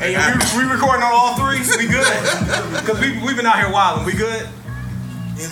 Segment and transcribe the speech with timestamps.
[0.00, 1.60] Hey, we, we recording on all three?
[1.76, 2.06] We good?
[2.80, 4.06] Because we, we been out here wilding.
[4.06, 4.48] We good?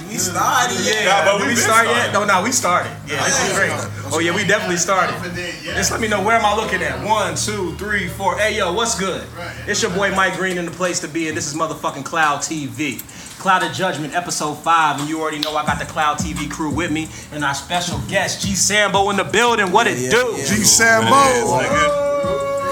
[0.09, 0.77] We started.
[0.85, 2.11] Yeah, Nah, but did we we been start yet?
[2.11, 2.13] started.
[2.13, 2.91] No, no, we started.
[3.07, 3.71] Yeah, this is great.
[4.13, 5.15] Oh yeah, we definitely started.
[5.63, 7.05] Just let me know where am I looking at?
[7.07, 8.37] One, two, three, four.
[8.39, 9.27] Hey yo, what's good?
[9.67, 12.41] It's your boy Mike Green in the place to be, and this is motherfucking Cloud
[12.41, 13.01] TV.
[13.39, 16.71] Cloud of Judgment, episode five, and you already know I got the Cloud TV crew
[16.75, 19.71] with me, and our special guest G Sambo in the building.
[19.73, 20.35] What it Yeah, do?
[20.37, 20.45] yeah.
[20.45, 22.08] G It is, Sambo.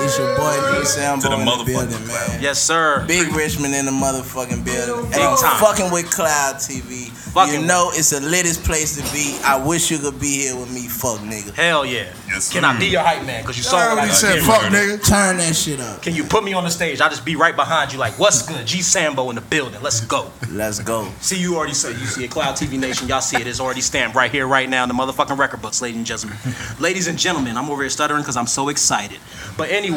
[0.06, 0.08] Nigga.
[0.08, 2.42] It's your boy G Sambo To the in the motherfucking building, man.
[2.42, 3.04] Yes, sir.
[3.06, 5.04] Big Richmond in the motherfucking building.
[5.10, 5.60] Big Hey, time.
[5.60, 7.10] fucking with Cloud TV.
[7.36, 9.38] Fucking you know it's the littest place to be.
[9.44, 11.52] I wish you could be here with me, fuck nigga.
[11.54, 12.12] Hell yeah.
[12.28, 13.42] Yes, Can I be your hype man?
[13.42, 15.06] Because you saw I what I already said Yeah, fuck nigga.
[15.06, 16.02] Turn that shit up.
[16.02, 17.00] Can you put me on the stage?
[17.00, 18.66] I'll just be right behind you, like, what's good?
[18.66, 19.82] G Sambo in the building.
[19.82, 20.30] Let's go.
[20.50, 21.08] Let's go.
[21.20, 22.30] See, you already said you see it.
[22.30, 23.46] Cloud TV Nation, y'all see it.
[23.46, 26.38] It's already stamped right here, right now in the motherfucking record books, ladies and gentlemen.
[26.80, 29.18] ladies and gentlemen, I'm over here stuttering because I'm so excited.
[29.58, 29.95] But anyway,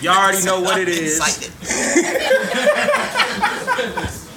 [0.00, 1.18] y'all already know what it is.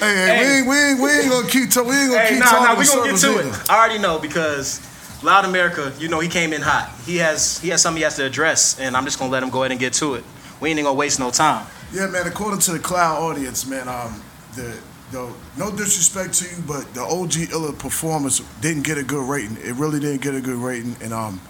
[0.00, 2.28] Hey, hey, we ain't, we ain't, we ain't gonna keep, ta- we ain't gonna Hey,
[2.30, 3.48] keep nah, talking nah, we gonna get to either.
[3.48, 3.70] it.
[3.70, 4.80] I already know because
[5.24, 6.94] Loud America, you know, he came in hot.
[7.04, 9.50] He has he has something he has to address, and I'm just gonna let him
[9.50, 10.22] go ahead and get to it.
[10.60, 11.66] We ain't gonna waste no time.
[11.92, 12.28] Yeah, man.
[12.28, 14.22] According to the cloud audience, man, um,
[14.54, 14.78] the
[15.10, 19.56] the no disrespect to you, but the OG Illa performance didn't get a good rating.
[19.56, 21.40] It really didn't get a good rating, and um,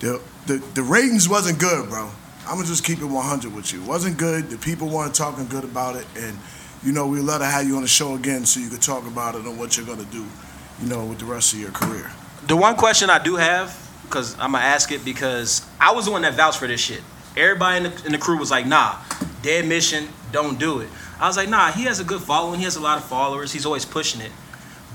[0.00, 2.10] the the the ratings wasn't good, bro.
[2.48, 3.82] I'm gonna just keep it 100 with you.
[3.82, 4.48] It wasn't good.
[4.48, 6.38] The people weren't talking good about it, and
[6.82, 9.06] you know we love to have you on the show again so you could talk
[9.06, 10.24] about it and what you're gonna do,
[10.80, 12.10] you know, with the rest of your career.
[12.46, 16.10] The one question I do have, because I'm gonna ask it because I was the
[16.10, 17.02] one that vouched for this shit.
[17.36, 18.96] Everybody in the, in the crew was like, nah,
[19.42, 20.88] dead mission, don't do it.
[21.20, 22.60] I was like, nah, he has a good following.
[22.60, 23.52] He has a lot of followers.
[23.52, 24.32] He's always pushing it.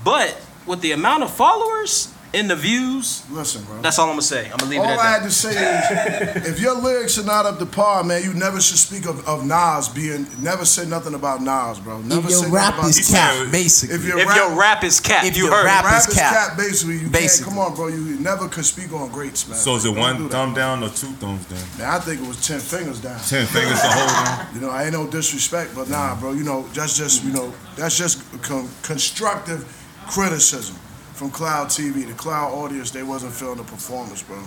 [0.03, 3.79] But with the amount of followers and the views, Listen, bro.
[3.81, 4.49] that's all I'm gonna say.
[4.49, 4.99] I'm gonna leave All it at that.
[4.99, 5.21] All I that.
[5.21, 8.59] had to say is, if your lyrics are not up to par, man, you never
[8.59, 10.25] should speak of, of Nas being.
[10.41, 12.01] Never say nothing about Nas, bro.
[12.01, 13.95] Never If say your nothing rap about is He cap, said- basically.
[13.95, 15.65] If your If rap, your rap is cap, If you your heard.
[15.65, 16.33] rap- rap is is cap.
[16.49, 17.53] cap, basically, you Basically.
[17.53, 17.57] can't.
[17.57, 17.87] Come on, bro.
[17.87, 19.57] You never could speak on greats, man.
[19.57, 20.31] So is it Don't do one that.
[20.31, 21.59] thumb down or two thumbs down?
[21.77, 23.19] Man, I think it was ten fingers down.
[23.19, 24.47] Ten fingers to hold on.
[24.55, 26.31] You know, I ain't no disrespect, but nah, bro.
[26.33, 29.65] You know, that's just you know, that's just con- constructive
[30.07, 30.75] criticism
[31.13, 32.05] from Cloud TV.
[32.07, 34.41] The Cloud audience, they wasn't feeling the performance, bro.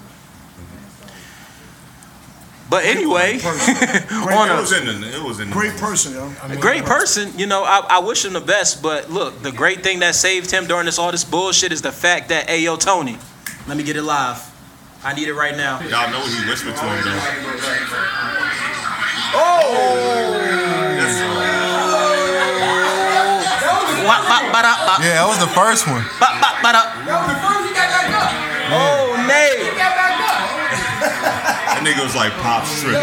[2.69, 3.75] But anyway, Person.
[4.25, 5.17] Great, On It a- was in the.
[5.17, 5.53] It was in the.
[5.53, 6.33] great person, yo.
[6.43, 8.83] a great uh, person, you know, I, I wish him the best.
[8.83, 11.93] But look, the great thing that saved him during this all this bullshit is the
[11.93, 13.19] fact that, hey, yo, Tony,
[13.69, 14.43] let me get it live.
[15.05, 15.79] I need it right now.
[15.83, 17.21] Y'all know he whispered to him though.
[19.35, 20.66] Wah,
[24.07, 26.03] Yeah, that was the first one.
[26.23, 26.83] ba, ba, ba, da.
[27.05, 28.31] That was the first he got back up.
[28.71, 29.61] Oh, Nate.
[29.67, 30.43] He got back up.
[31.77, 32.99] That nigga was like pop stripping.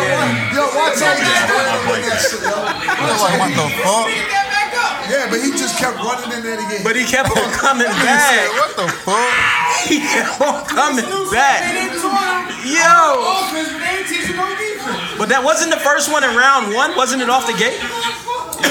[0.52, 1.66] Yo, watch out, Yeah, man.
[1.68, 2.20] I like that.
[2.20, 2.56] shit, yo.
[2.58, 4.08] Was like, what the fuck?
[4.10, 4.94] He got back up.
[5.08, 6.82] Yeah, but he just kept running in there again.
[6.84, 8.50] But he kept on coming back.
[8.58, 9.32] What the fuck?
[9.88, 11.60] He kept on coming back.
[11.68, 12.84] They didn't taught him Yo.
[13.44, 15.20] offense, but they didn't teach him no defense.
[15.20, 16.96] But that wasn't the first one in round one.
[16.98, 17.78] Wasn't it off the gate?
[18.64, 18.70] He,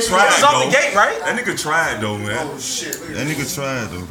[0.00, 0.70] he tried It's off the though.
[0.70, 1.18] gate, right?
[1.20, 2.36] That nigga tried though, man.
[2.50, 2.94] Oh shit.
[3.14, 4.06] That nigga tried though.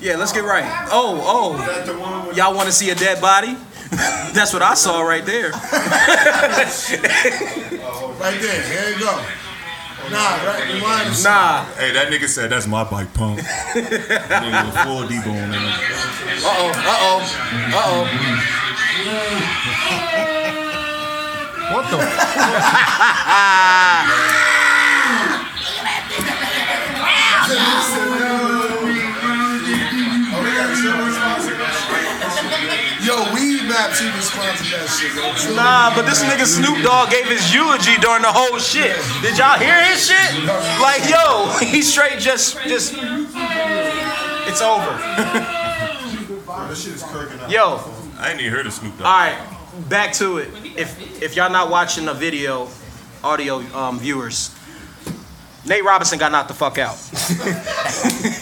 [0.00, 0.64] Yeah, let's get right.
[0.90, 2.32] Oh, oh.
[2.34, 3.54] Y'all want to see a dead body?
[4.32, 5.52] That's what I saw right there.
[8.20, 9.24] Right there, there you go.
[10.10, 11.64] Nah, right, the line is Nah.
[11.76, 13.38] Hey, that nigga said that's my bike pump.
[13.72, 15.60] nigga full Debo on there.
[16.44, 16.70] Uh oh.
[16.76, 17.22] Uh oh.
[17.72, 17.82] Uh
[20.36, 20.39] oh.
[21.72, 23.30] What the fuck?
[33.02, 35.54] Yo, Weed Maps even sponsored that shit, yo.
[35.56, 38.94] Nah, but this nigga Snoop Dogg gave his eulogy during the whole shit.
[39.22, 40.44] Did y'all hear his shit?
[40.80, 42.94] Like, yo, he straight just, just.
[44.46, 44.90] It's over.
[47.48, 47.80] Yo,
[48.18, 49.06] I ain't even heard of Snoop Dogg.
[49.06, 49.38] all right,
[49.88, 50.48] back to it.
[50.76, 52.68] If if y'all not watching the video,
[53.22, 54.54] audio um, viewers,
[55.66, 56.96] Nate Robinson got knocked the fuck out.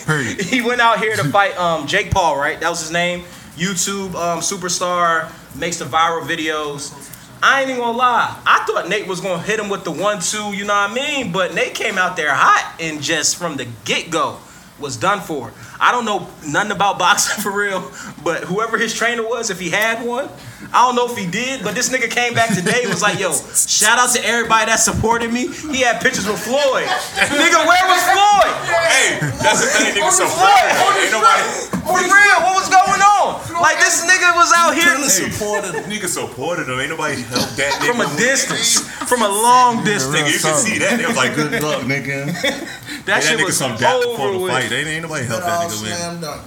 [0.08, 2.58] He went out here to fight um, Jake Paul, right?
[2.58, 3.24] That was his name.
[3.56, 6.94] YouTube um, superstar, makes the viral videos.
[7.42, 8.40] I ain't even gonna lie.
[8.46, 10.94] I thought Nate was gonna hit him with the one, two, you know what I
[10.94, 11.30] mean?
[11.30, 14.38] But Nate came out there hot and just from the get go,
[14.78, 15.52] was done for.
[15.80, 17.80] I don't know nothing about boxing for real,
[18.24, 20.28] but whoever his trainer was, if he had one,
[20.74, 23.18] I don't know if he did, but this nigga came back today and was like,
[23.18, 25.46] yo, shout out to everybody that supported me.
[25.72, 26.84] He had pictures with Floyd.
[27.30, 28.52] nigga, where was Floyd?
[28.66, 30.10] Hey, that's the thing, nigga.
[30.12, 30.68] So Floyd?
[30.98, 31.42] ain't nobody.
[31.88, 33.40] For real, what was going on?
[33.62, 35.84] Like this nigga was out here Killer supported him.
[35.88, 36.78] Nigga supported him.
[36.78, 37.86] Ain't nobody helped that nigga.
[37.88, 40.14] from a distance, from a long distance.
[40.14, 40.98] Nigga, you can see that.
[40.98, 42.28] They was like, good luck, nigga.
[43.08, 44.52] That That, shit nigga was some dap before over the with.
[44.52, 44.70] fight.
[44.70, 45.92] Ain't, ain't nobody helped that nigga win.
[45.94, 46.42] slam dunk.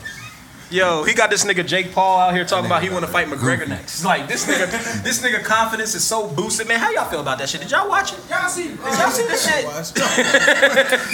[0.69, 3.27] Yo, he got this nigga Jake Paul out here talking about he want to fight
[3.27, 3.95] McGregor next.
[3.95, 6.79] It's Like this nigga, this nigga confidence is so boosted, man.
[6.79, 7.59] How y'all feel about that shit?
[7.59, 8.19] Did y'all watch it?
[8.29, 9.65] Y'all see, Did y'all see this shit?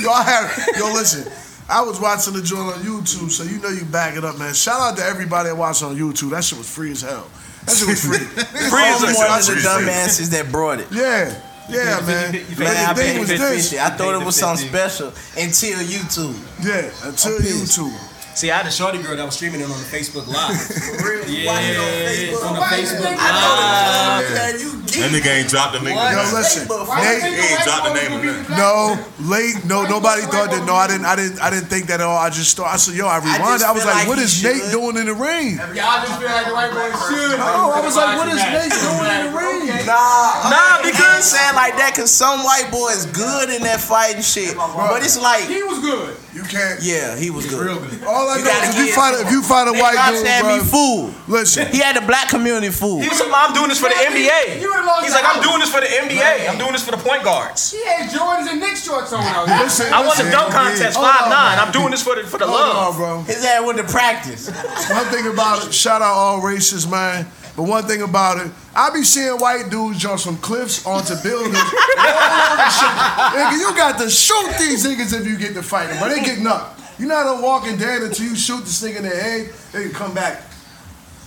[0.03, 1.31] Yo, I had yo listen.
[1.69, 4.53] I was watching the joint on YouTube, so you know you back it up, man.
[4.53, 6.29] Shout out to everybody that watched on YouTube.
[6.29, 7.27] That shit was free as hell.
[7.65, 8.17] That shit was free.
[8.69, 10.87] Free as I'm a- one of the dumbasses that brought it.
[10.91, 11.33] yeah,
[11.69, 12.33] yeah, man.
[12.33, 13.73] you paid- Man, I the thing was the this.
[13.73, 16.35] I thought it was something special until YouTube.
[16.63, 17.79] Yeah, until I'm pissed.
[17.79, 17.93] YouTube.
[18.37, 20.53] See, I had a shorty girl that was streaming it on the Facebook Live.
[21.25, 22.45] yeah, Watch it on Facebook.
[22.45, 24.29] on the Why Facebook think- I know Live.
[24.29, 24.69] the man, you
[25.01, 25.97] That nigga ain't dropped the nigga.
[25.97, 26.67] Yo, listen.
[26.69, 26.85] Facebook.
[26.87, 28.57] Why you Nate, he ain't dropped the white name of boys that.
[28.61, 28.93] No,
[29.25, 29.55] late.
[29.65, 30.61] No, nobody thought that.
[30.69, 31.09] No, I didn't.
[31.09, 31.41] I didn't.
[31.41, 32.13] I didn't think that at all.
[32.17, 32.69] I just thought.
[32.69, 35.09] I said, "Yo, I rewinded." I, was like, like "What he is Nate doing in
[35.09, 37.41] the ring?" Y'all just feel like the white boys should.
[37.41, 41.09] Oh, I was like, "What is Nate doing in the ring?" Nah, Nah, he because-
[41.17, 44.53] ain't saying like that because some white boy is good in that fighting shit.
[44.57, 46.17] But it's like, He was good.
[46.33, 46.81] You can't.
[46.83, 48.03] yeah, he was good.
[48.05, 49.95] All I You know is if you find a, if you find a Nate white
[49.95, 51.13] Ross dude, had me bro, fooled.
[51.27, 51.67] listen.
[51.71, 53.03] He had the black community fooled.
[53.03, 54.61] He was talking about, I'm doing this for the NBA.
[54.61, 56.49] You would've lost He's like, I'm doing this for the NBA.
[56.49, 57.71] I'm doing this for the point guards.
[57.71, 59.57] He had Jordans and Knicks shorts on out here.
[59.63, 60.31] Listen, I won the listen.
[60.31, 61.59] dunk contest, five nine.
[61.59, 62.95] I'm doing this for the for the love.
[62.95, 63.21] on, bro.
[63.23, 64.49] His ass went to practice.
[64.89, 67.25] One thing about it, shout out all races, man.
[67.55, 71.57] But one thing about it, I be seeing white dudes jump from cliffs onto buildings.
[71.57, 72.93] all over shit.
[73.33, 76.45] Nigga, you got to shoot these niggas if you get to fighting, but they getting
[76.45, 76.76] up.
[76.99, 79.53] You're not a walking dead until you shoot this nigga in the head.
[79.71, 80.41] They can come back,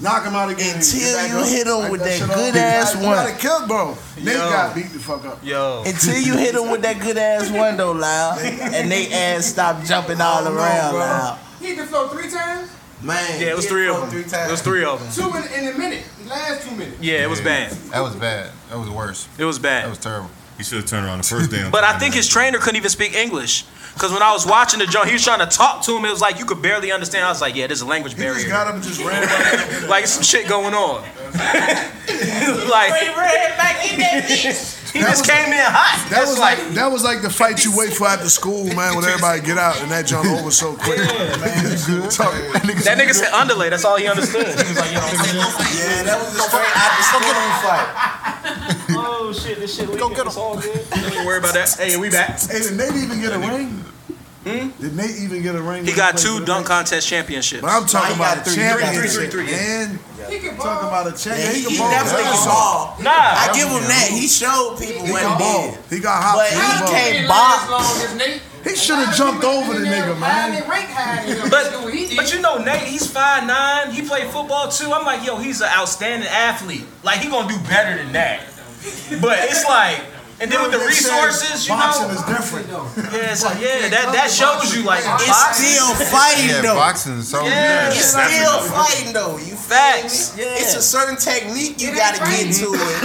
[0.01, 0.77] knock him out again.
[0.77, 1.49] Until you up.
[1.49, 2.57] hit him Like with that shit good up.
[2.57, 3.15] ass You one.
[3.15, 3.97] gotta kill, bro.
[4.17, 4.51] Nate Yo.
[4.51, 5.45] got beat the fuck up.
[5.45, 9.85] Yo, Until you hit him with that good ass window, loud, and they ass stop
[9.85, 10.99] jumping all Oh, around, bro.
[11.01, 11.39] loud.
[11.61, 12.71] He hit the floor three times,
[13.03, 14.11] Man, yeah, it was three of them.
[14.11, 15.11] Three It was three of them.
[15.31, 16.05] two in, in a minute.
[16.23, 17.01] The last two minutes.
[17.01, 17.71] Yeah, it was bad.
[17.93, 18.51] That was bad.
[18.69, 19.27] That was worse.
[19.39, 19.85] It was bad.
[19.85, 20.31] That was terrible.
[20.61, 21.71] He should have turned around the first damn.
[21.71, 23.65] But I think his trainer couldn't even speak English.
[23.97, 26.05] Cause when I was watching the joint, he was trying to talk to him.
[26.05, 27.25] It was like you could barely understand.
[27.25, 28.35] I was like, yeah, there's a language barrier.
[28.35, 31.01] He just got him and just ran right Like some shit going on.
[32.69, 33.09] like he
[35.01, 35.97] just came in hot.
[36.11, 39.07] That was like, that was like the fight you wait for after school, man, when
[39.07, 41.01] everybody get out and that jump over so quick.
[42.13, 42.37] Talk-
[42.85, 43.71] that nigga said underlay.
[43.71, 44.45] That's all he understood.
[44.45, 47.33] He was like, yo, Yeah, that was a straight out the school
[47.65, 48.77] fight.
[49.69, 49.99] Shit, this shit.
[49.99, 50.81] Go get It's all good.
[50.91, 51.75] Don't worry about that.
[51.79, 52.41] Hey, we back.
[52.41, 53.85] Hey, did Nate even get a ring?
[54.45, 54.71] Hmm?
[54.81, 55.85] Did Nate even get a ring?
[55.85, 57.61] He got two dunk contest championships.
[57.61, 59.31] But I'm talking Nah, about got a three, three, three, championship.
[59.31, 59.55] three, three.
[59.55, 59.99] And
[60.33, 61.37] He can talking about a championship.
[61.37, 61.91] Yeah, Yeah, he, he he can ball.
[61.93, 62.97] definitely He can can ball.
[63.05, 64.09] Nah, I give him that.
[64.09, 65.71] He showed people He what can he ball.
[65.77, 65.79] did.
[65.93, 66.35] He got hot.
[66.41, 66.89] But He he can ball.
[66.97, 67.65] can't He box.
[67.65, 68.43] as long as Nate.
[68.65, 70.53] He should have jumped over the nigga, man.
[70.53, 71.49] They rank higher than him.
[71.49, 72.17] But That's what he did.
[72.17, 73.91] but you know Nate, he's five nine.
[73.93, 74.93] He played football too.
[74.93, 76.85] I'm like, yo, he's an outstanding athlete.
[77.03, 78.41] Like he gonna do better than that.
[79.21, 80.01] But it's like,
[80.41, 82.67] and then with the resources, you boxing know, is different.
[83.13, 85.67] yeah, it's like, yeah, that that shows you like It's boxing.
[85.69, 86.75] still fighting Yeah, though.
[86.81, 87.89] boxing is so Yeah.
[87.93, 89.37] It's still fighting though.
[89.37, 90.33] You feel Facts.
[90.39, 90.47] Yeah.
[90.57, 93.03] It's a certain technique you gotta get to it.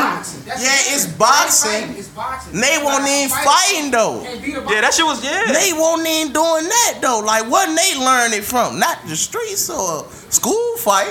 [0.48, 1.72] Yeah, it's boxing.
[1.92, 2.56] fighting, It's boxing.
[2.62, 3.46] They won't even Fighting.
[3.52, 4.24] fighting though.
[4.24, 5.52] Can't beat a Yeah, that shit was yeah.
[5.52, 7.20] They won't even doing that though.
[7.20, 8.80] Like what Nate learned it from?
[8.80, 11.10] Not the streets or school fight.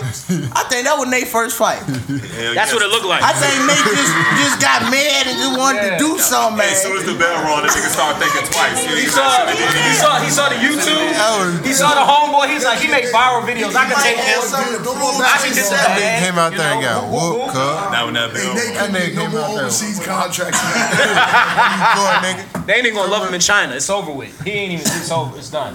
[0.53, 1.81] I think that was Nate's first fight.
[1.81, 2.75] Hell That's yes.
[2.77, 3.25] what it looked like.
[3.25, 4.13] I think Nate just
[4.45, 7.17] just got mad and just wanted to do something, Hey, as soon as man.
[7.17, 8.77] the bell rung, that nigga started thinking twice.
[8.85, 11.65] He saw, he saw, he saw the YouTube.
[11.65, 12.53] He saw the homeboy.
[12.53, 13.73] He's like, he make viral videos.
[13.75, 14.47] I can take Had him.
[14.47, 14.91] something to
[15.25, 15.97] I can just That that.
[15.97, 17.81] nigga came out there and know, got whooped, cuz.
[17.91, 18.77] Now when that Hey, bell Nate rung.
[18.77, 19.65] couldn't That get no nigga more came out there.
[19.65, 20.61] overseas contracts.
[21.97, 22.63] Boy.
[22.67, 23.75] They ain't even gonna love him in China.
[23.75, 24.33] It's over with.
[24.45, 24.87] He ain't even.
[24.87, 25.37] It's over.
[25.39, 25.75] It's done.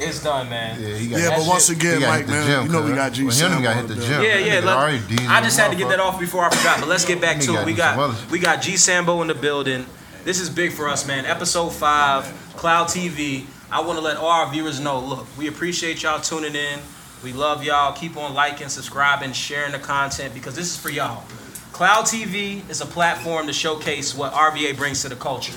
[0.00, 0.80] It's done, man.
[0.80, 3.12] Yeah, he got Yeah, That but once again, Mike, man, gym, you know we got
[3.12, 3.24] G.
[3.24, 4.22] Well, him got on hit the gym.
[4.22, 4.60] Yeah, yeah.
[4.60, 6.80] nigga let- already diesel I just had to get that off before I forgot.
[6.80, 7.66] But let's get back to got it.
[7.66, 9.86] We got we got G Sambo in the building.
[10.24, 11.26] This is big for us, man.
[11.26, 12.24] Episode five,
[12.56, 13.46] Cloud TV.
[13.70, 15.00] I want to let all our viewers know.
[15.00, 16.78] Look, we appreciate y'all tuning in.
[17.24, 17.92] We love y'all.
[17.92, 21.24] Keep on liking, subscribing, sharing the content because this is for y'all.
[21.72, 25.52] Cloud TV is a platform to showcase what RVA brings to the culture,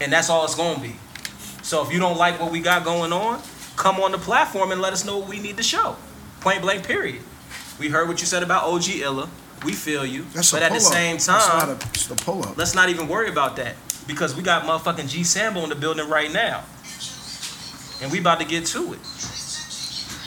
[0.00, 0.96] and that's all it's gonna be.
[1.68, 3.42] So if you don't like what we got going on,
[3.76, 5.96] come on the platform and let us know what we need to show.
[6.40, 7.20] Point blank, period.
[7.78, 9.28] We heard what you said about OG Illa.
[9.66, 10.24] We feel you.
[10.32, 10.92] That's but a at the pull-up.
[10.94, 12.56] same That's time, not a, it's the pull up.
[12.56, 13.74] let's not even worry about that
[14.06, 16.64] because we got motherfucking G Sambo in the building right now.
[18.00, 19.00] and we about to get to it.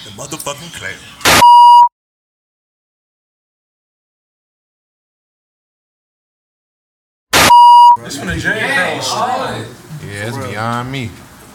[0.06, 0.94] The motherfucking clay.
[7.98, 9.66] This one a Jheri Curl.
[10.08, 11.10] Yeah, it's beyond me.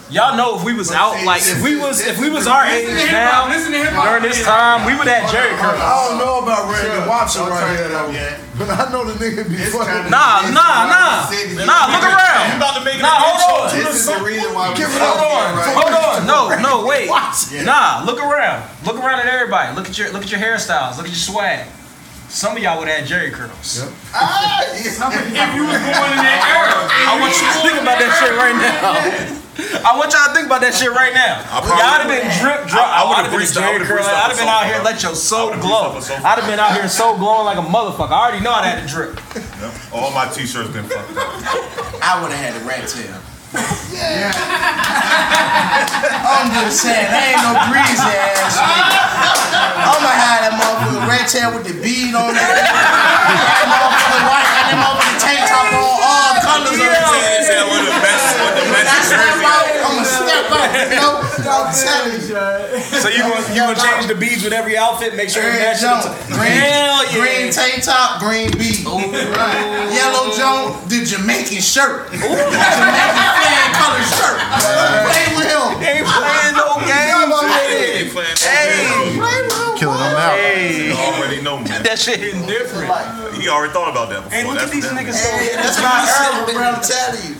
[0.07, 2.87] Y'all know if we was out like if we was if we was our age
[2.87, 4.07] Listen to hip now hop, listen to hip hop.
[4.07, 5.75] during this time, we would have Jheri curls.
[5.83, 8.07] I don't know about Randy Watson right here though,
[8.55, 10.07] but I know the nigga be fucking.
[10.07, 11.91] Nah, nah, nah, nah.
[11.91, 12.43] Look around.
[12.47, 13.75] You about to make Nah, hold on.
[13.75, 16.17] This is the reason why we Hold on, hold on.
[16.23, 17.11] No, no, wait.
[17.67, 18.63] Nah, look around.
[18.87, 19.75] Look around at everybody.
[19.75, 20.95] Look at your look at your hairstyles.
[20.95, 21.67] Look at your swag.
[22.31, 23.83] Some of y'all would have Jheri curls.
[24.15, 26.79] Ah, if you was born in that era,
[27.11, 29.43] I want you to think about that shit right now.
[29.57, 31.41] I want y'all to think about that shit right now.
[31.49, 32.85] probably Y'all have been drip, drop.
[32.85, 33.97] I- I I would would've been breezed up- I Jheri would've curl.
[33.97, 35.91] breezed up I'd have been a out here let your soul would've glow.
[35.97, 36.27] breezed up a sofa.
[36.29, 38.11] I'd have been out here so glowing like a motherfucker.
[38.13, 39.17] I already know I had to drip.
[39.33, 39.71] Yeah.
[39.93, 41.25] All my t-shirts been fucked up.
[42.05, 43.17] I would have had a rat tail.
[43.89, 44.29] Yeah.
[45.17, 49.01] I'm just saying, I ain't no greasy ass nigga.
[49.87, 52.43] I'ma have that motherfucker rat tail with the bead on it.
[52.43, 57.63] that motherfucker white and that motherfucker tank top on all colors of it.
[57.71, 61.13] with the best, with the When I best step out, I'ma step out, you know?
[61.47, 62.27] I'm telling you.
[62.99, 65.15] So you gonna you gonna change the beads with every outfit?
[65.15, 65.81] Make sure it Green matches.
[65.81, 67.17] jump, the- green, Hell yeah.
[67.17, 68.83] green tank top, green bead.
[68.83, 72.11] Yellow jump, the Jamaican shirt.
[72.11, 74.37] The Jamaican fan color shirt.
[75.07, 75.67] Play with him.
[75.81, 77.15] Ain't playing no games.
[77.57, 79.17] Hey, hey,
[79.77, 80.35] Killing them out.
[80.37, 81.83] You already know, man.
[81.83, 82.89] That shit hitting different.
[83.35, 84.31] He already thought about that before.
[84.37, 85.15] Hey, look at That's these niggas.
[85.21, 86.63] Hey, that's my era, bro.
[86.63, 87.35] I'm telling you.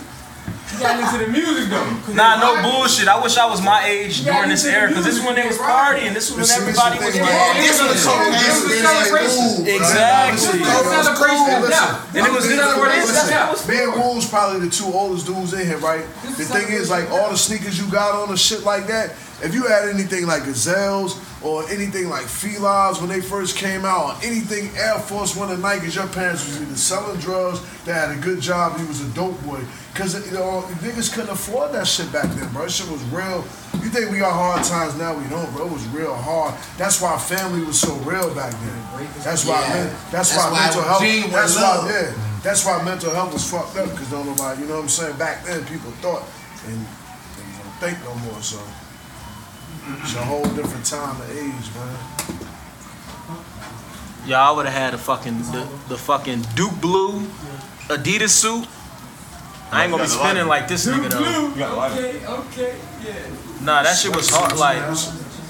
[0.78, 2.14] You gotta listen to the music though.
[2.14, 3.08] Nah, no bullshit.
[3.08, 5.58] I wish I was my age during this era, cause this is when they was
[5.58, 6.14] partying.
[6.14, 7.62] This was when everybody was Yeah, getting.
[7.62, 9.66] this was so This was celebration.
[9.66, 10.62] Exactly.
[10.64, 12.16] Celebration of death.
[12.16, 13.04] And it was this before this.
[13.04, 13.50] Celebration of That death.
[13.52, 16.04] was Me and Wool's probably the two oldest dudes in here, right?
[16.36, 19.10] The thing is, like, all the sneakers you got on and shit like that,
[19.42, 24.16] if you had anything like Gazelles or anything like Felines when they first came out,
[24.16, 28.10] or anything Air Force One and Nikes, your parents was either selling drugs, they had
[28.10, 29.60] a good job, he was a dope boy.
[29.92, 32.62] Because, you know, niggas couldn't afford that shit back then, bro.
[32.62, 33.42] That shit was real.
[33.82, 35.16] You think we got hard times now?
[35.18, 35.66] We don't, bro.
[35.66, 36.54] It was real hard.
[36.76, 39.08] That's why family was so real back then.
[39.24, 39.74] That's why, Yeah.
[39.74, 41.00] men, that's, That's why, why mental health.
[41.02, 42.12] genuine That's why, yeah.
[42.42, 45.16] That's why mental health was fucked up because don't nobody, you know what I'm saying?
[45.16, 46.22] Back then, people thought,
[46.66, 48.40] and they don't think no more.
[48.40, 48.58] So
[50.02, 51.96] it's a whole different time and age, man.
[54.26, 57.20] Y'all would have had a fucking the, the fucking Duke Blue
[57.88, 58.66] Adidas suit.
[59.70, 61.86] I ain't gonna be spinning like this nigga though.
[61.86, 63.64] Okay, okay, yeah.
[63.64, 64.56] Nah, that shit was hard.
[64.56, 64.82] Like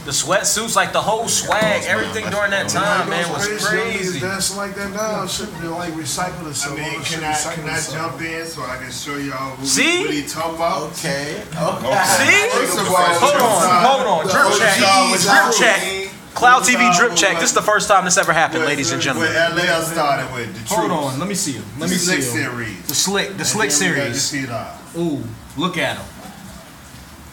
[0.09, 4.21] the sweatsuits, like the whole swag, everything during that time, man, was Young niggas crazy.
[4.21, 5.27] dancing like that now.
[5.27, 6.79] Shit be like recycling I itself.
[6.79, 8.13] mean, can shit I recycling can I itself.
[8.17, 10.01] jump in so I can show y'all who See?
[10.01, 10.83] what he talking about?
[10.97, 11.45] Okay.
[11.45, 12.49] See?
[12.57, 14.33] First of all, Hold on, hold on.
[14.33, 14.81] Drip check.
[14.81, 16.11] Drip check.
[16.33, 17.35] Cloud TV drip check.
[17.39, 19.31] This is the first time this ever happened, ladies and gentlemen.
[19.35, 21.05] What LL started with the Hold Troops.
[21.13, 21.65] on, let me see him.
[21.79, 22.51] Let the me Slick see him.
[22.51, 22.87] series.
[22.89, 24.49] The slick, the And slick then we got the series.
[24.97, 25.23] Ooh,
[25.61, 26.07] look at him.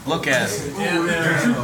[0.07, 1.55] Look at him.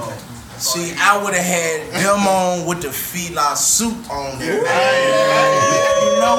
[0.62, 4.62] See, I would have had them on with the fila suit on there.
[4.62, 6.38] You know,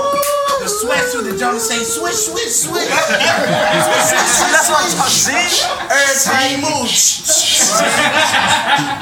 [0.62, 2.86] the sweatsuit, the jump say switch, switch, switch.
[2.86, 5.10] That's what I'm talking.
[5.10, 5.66] See?
[5.90, 6.86] Every time you move,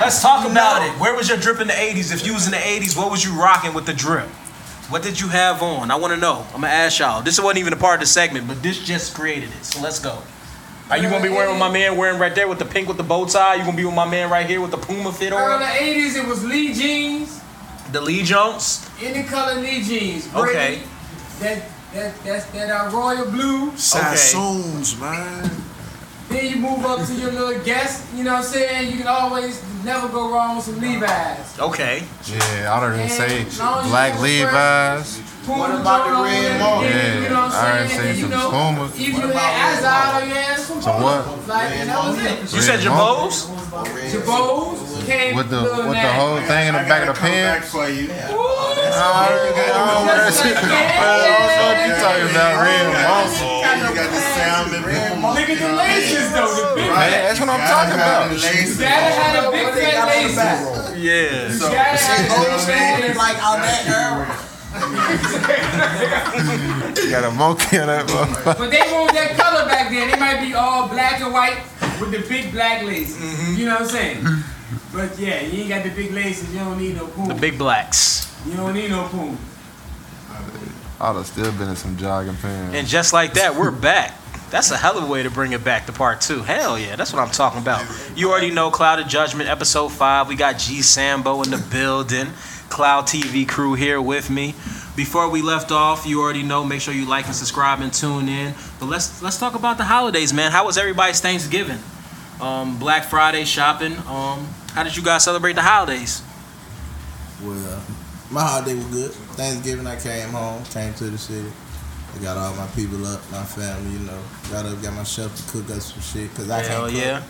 [0.01, 0.99] Let's talk about it.
[0.99, 2.15] Where was your drip in the 80s?
[2.15, 4.27] If you was in the 80s, what was you rocking with the drip?
[4.89, 5.91] What did you have on?
[5.91, 6.47] I want to know.
[6.55, 7.21] I'm gonna ask y'all.
[7.21, 9.65] This wasn't even a part of the segment, but this just created it.
[9.67, 10.23] So let's go.
[10.91, 12.97] Are you gonna be wearing what my man wearing right there with the pink with
[12.97, 13.55] the bow tie?
[13.55, 15.53] You gonna be with my man right here with the Puma fit on?
[15.55, 17.41] In the 80s, it was Lee jeans,
[17.93, 18.89] The Lee Jones.
[19.01, 20.27] any color Lee jeans.
[20.35, 20.53] Okay.
[20.53, 20.83] Brady,
[21.41, 21.63] That
[21.95, 23.77] that that's that uh, royal blue.
[23.77, 25.49] Sassoons, man.
[26.31, 28.07] Then you move up to your little guest.
[28.15, 28.93] You know what I'm saying?
[28.93, 31.59] You can always never go wrong with some Levi's.
[31.59, 32.05] Okay.
[32.27, 35.19] Yeah, I don't even say And long as you black Levi's.
[35.51, 36.89] What about the red there, motor?
[36.89, 38.01] then, You know what Yeah, I I'm saying?
[38.01, 38.95] seen And, you some know, Pumas.
[38.95, 41.49] If What you about had red Azad or you had some Some what?
[41.49, 42.55] Like, and that was it.
[42.55, 43.35] You said Red Jabos?
[44.13, 47.21] Jabos came With the with the whole thing in the I back gotta of the
[47.21, 47.31] come
[48.91, 49.51] back pants.
[49.51, 49.71] for you.
[49.71, 50.57] I don't wear that shit.
[50.61, 53.47] I don't know what you talking about, red monster.
[53.81, 55.23] You got the salmon boom.
[55.31, 58.31] Look at the laces though, the big Hey, that's what I'm talking about.
[58.31, 58.79] Laces.
[58.81, 60.37] Gotta a big What they fat got on the laces.
[60.37, 60.61] back?
[60.99, 61.51] Yeah.
[61.55, 64.27] So, Gotta Say old school big and fat like on that era.
[67.01, 68.59] You got a monkey on that motherfucker.
[68.59, 70.11] But they want that color back then.
[70.11, 71.59] They might be all black and white
[72.01, 73.17] with the big black laces.
[73.17, 73.55] Mm-hmm.
[73.59, 74.25] You know what I'm saying?
[74.93, 76.53] But yeah, you ain't got the big laces.
[76.53, 78.30] You don't need no The big blacks.
[78.47, 79.39] You don't need no poom.
[81.01, 82.75] I'd have still been in some jogging pants.
[82.75, 84.17] And just like that, we're back.
[84.51, 86.43] That's a hell of a way to bring it back to part two.
[86.43, 87.87] Hell yeah, that's what I'm talking about.
[88.17, 90.29] You already know Cloud of Judgment, episode five.
[90.29, 92.27] We got G Sambo in the building.
[92.69, 94.55] Cloud TV crew here with me.
[94.97, 96.65] Before we left off, you already know.
[96.65, 98.55] Make sure you like and subscribe and tune in.
[98.79, 100.51] But let's let's talk about the holidays, man.
[100.51, 101.79] How was everybody's Thanksgiving?
[102.41, 103.97] Um, Black Friday shopping.
[104.07, 106.23] Um, how did you guys celebrate the holidays?
[107.43, 107.83] Well,
[108.31, 109.11] my holiday was good.
[109.37, 111.51] Thanksgiving, I came home, came to the city.
[112.15, 114.19] I got all my people up, my family, you know.
[114.51, 117.03] Got up, got my chef to cook us some shit, cause I Hell can't cook.
[117.03, 117.23] yeah.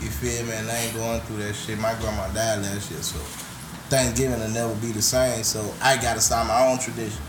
[0.00, 0.52] You feel me?
[0.52, 1.78] And I ain't going through that shit.
[1.78, 3.18] My grandma died last year, so
[3.88, 5.42] Thanksgiving will never be the same.
[5.42, 7.22] So I gotta start my own tradition.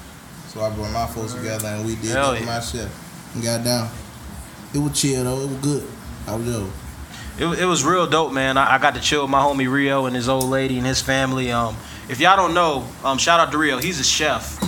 [0.49, 2.45] So I brought my folks together and we did Hell yeah.
[2.45, 2.89] my chef.
[3.35, 3.89] And got down.
[4.73, 5.41] It was chill though.
[5.43, 5.87] It was good.
[6.27, 6.69] I was dope.
[7.39, 8.57] It, it was real dope, man.
[8.57, 11.01] I, I got to chill with my homie Rio and his old lady and his
[11.01, 11.51] family.
[11.51, 11.75] Um,
[12.09, 13.77] if y'all don't know, um, shout out to Rio.
[13.77, 14.61] He's a chef,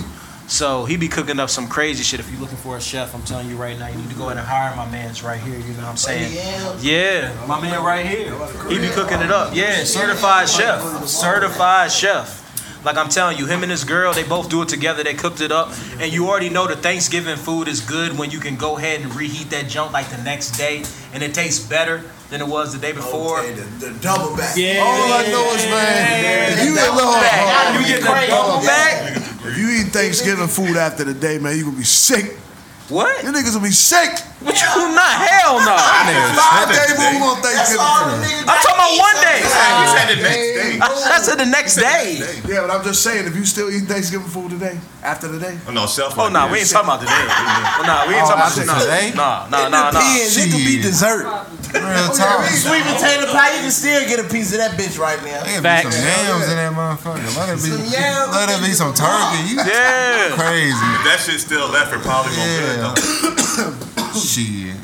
[0.48, 2.20] so he be cooking up some crazy shit.
[2.20, 4.26] If you're looking for a chef, I'm telling you right now, you need to go
[4.26, 5.58] ahead and hire my man's right here.
[5.58, 6.32] You know what I'm saying?
[6.80, 8.34] Yeah, my man right here.
[8.68, 9.54] He be cooking it up.
[9.54, 12.38] Yeah, certified chef, certified chef.
[12.84, 15.02] Like I'm telling you, him and his girl, they both do it together.
[15.02, 18.40] They cooked it up, and you already know the Thanksgiving food is good when you
[18.40, 20.82] can go ahead and reheat that junk like the next day,
[21.12, 23.40] and it tastes better than it was the day before.
[23.40, 24.56] Okay, the, the double back.
[24.56, 24.80] Yeah.
[24.80, 27.80] All I know is, man, if you eat double little, back.
[27.80, 29.16] You get the double back.
[29.44, 32.38] if you eat Thanksgiving food after the day, man, you gonna be sick.
[32.88, 33.22] What?
[33.22, 34.10] You niggas will be sick.
[34.40, 35.14] What you not?
[35.20, 35.76] Hell no.
[35.76, 37.84] Five day move on That's Thanksgiving.
[37.84, 38.08] all
[38.48, 39.38] I'm talking about one day.
[39.44, 40.78] You said the next day.
[40.80, 42.04] I said the next day.
[42.48, 45.58] Yeah, but I'm just saying, if you still eating Thanksgiving food today, after the day,
[45.68, 46.16] Oh, no, self.
[46.18, 47.12] Oh no, we ain't talking about today.
[47.12, 49.12] Oh, oh no, we ain't oh, talking about today?
[49.12, 50.00] no, no, no, no.
[50.00, 50.36] Depends.
[50.40, 51.28] It could be dessert.
[51.76, 52.40] Real oh, talk.
[52.48, 55.44] Sweet potato pie, you can still get a piece of that bitch right now.
[55.44, 57.28] There be some yams in that motherfucker.
[57.36, 58.32] Let it be, Some yams.
[58.32, 59.52] let it be some turkey.
[59.52, 60.32] You Yeah.
[60.34, 60.72] crazy.
[60.96, 62.94] If that shit still left, it probably gonna Yeah.
[62.96, 63.96] be though.
[64.14, 64.76] Shit.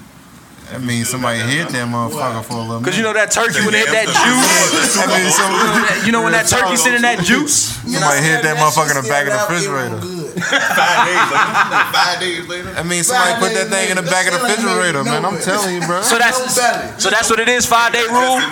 [0.66, 3.70] That means somebody hit that motherfucker for a little Cause you know that turkey when
[3.70, 4.98] it hit that juice.
[4.98, 7.78] That means some- You know when that turkey sitting in that juice.
[7.86, 10.02] Somebody hit that motherfucker in the back of the refrigerator.
[10.42, 11.86] Five days later.
[11.94, 12.70] Five days later.
[12.74, 15.22] That means somebody put that thing in the back of the refrigerator, man.
[15.22, 16.02] I'm telling you, bro.
[16.02, 16.58] So that's
[16.98, 17.62] so that's what it is.
[17.62, 18.42] Five day rule.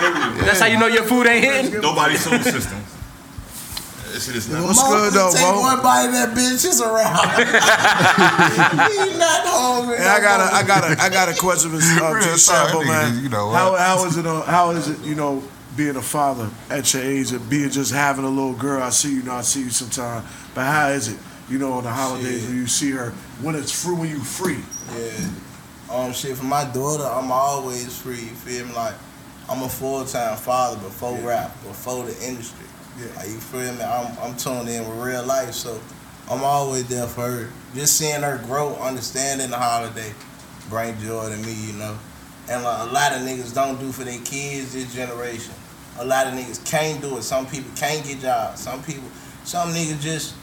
[0.47, 1.81] That's how you know your food ain't hitting.
[1.83, 2.79] Nobody's solar system.
[4.15, 4.63] That shit is not.
[4.63, 5.59] What's good though, Take bro?
[5.59, 7.19] one bite of that bitch, it's around.
[8.95, 9.97] He not hungry.
[9.97, 12.37] Hey, I got a, I got a, I got a question for uh, Real G
[12.37, 13.21] Sambo, man.
[13.21, 13.55] you know what?
[13.57, 14.25] how how is it?
[14.25, 15.05] Uh, how is it?
[15.05, 15.43] You know,
[15.75, 18.81] being a father at your age and being just having a little girl.
[18.81, 20.23] I see you, know, I see you sometime.
[20.53, 21.19] But how is it?
[21.49, 22.49] You know, on the holidays Shit.
[22.49, 23.09] when you see her,
[23.41, 24.63] when it's free, when you free.
[24.97, 25.93] Yeah.
[25.93, 28.15] Um, shit, for my daughter, I'm always free.
[28.15, 28.73] You feel me?
[28.73, 28.95] Like,
[29.49, 32.65] I'm a full time father before rap, before the industry.
[32.97, 33.07] Yeah.
[33.17, 33.81] Like, you feel me?
[33.83, 35.79] I'm, I'm tuned in with real life, so
[36.29, 37.49] I'm always there for her.
[37.73, 40.13] Just seeing her grow, understanding the holiday,
[40.69, 41.97] bring joy to me, you know.
[42.49, 45.53] And like, a lot of niggas don't do for their kids this generation.
[45.99, 47.23] A lot of niggas can't do it.
[47.23, 48.61] Some people can't get jobs.
[48.61, 49.09] Some people,
[49.43, 50.35] some niggas just,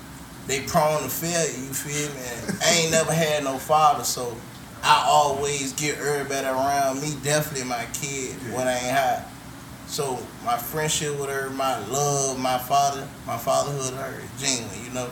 [0.46, 2.20] they prone to failure, you feel me?
[2.20, 4.36] And I ain't never had no father, so
[4.82, 9.24] I always get everybody around me, definitely my kid, when I ain't high.
[9.92, 14.90] So my friendship with her, my love, my father, my fatherhood, her is genuine, you
[14.94, 15.06] know.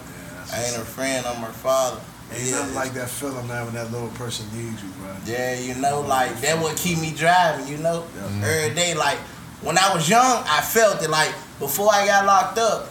[0.51, 2.01] I ain't her friend, I'm her father.
[2.33, 2.61] Ain't Yeah.
[2.61, 5.11] nothing like that feeling, man, when that little person needs you, bro.
[5.27, 8.07] Yeah, you know, like that what keep me driving, you know.
[8.17, 8.43] Mm-hmm.
[8.43, 9.19] Every day, like
[9.61, 11.11] when I was young, I felt it.
[11.11, 12.89] Like before I got locked up,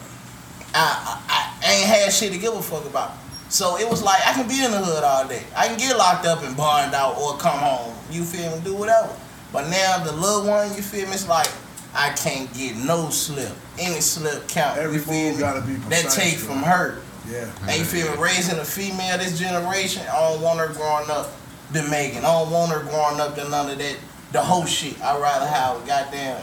[0.76, 3.14] I, I I ain't had shit to give a fuck about.
[3.50, 5.42] So it was like I can be in the hood all day.
[5.58, 7.96] I can get locked up and barred out or come home.
[8.12, 8.62] You feel me?
[8.64, 9.10] Do whatever.
[9.52, 11.14] But now the little one, you feel me?
[11.16, 11.50] It's like
[11.94, 13.52] I can't get no slip.
[13.78, 14.78] Any slip count.
[14.78, 17.02] Every move gotta be precise, That take from her.
[17.28, 17.50] Yeah.
[17.68, 18.18] Ain't you feel?
[18.18, 21.32] Raising a female this generation, I don't want her growing up
[21.74, 22.20] to Megan.
[22.20, 23.98] I don't want her growing up to none of that,
[24.32, 25.00] the whole shit.
[25.02, 26.42] I'd rather have a goddamn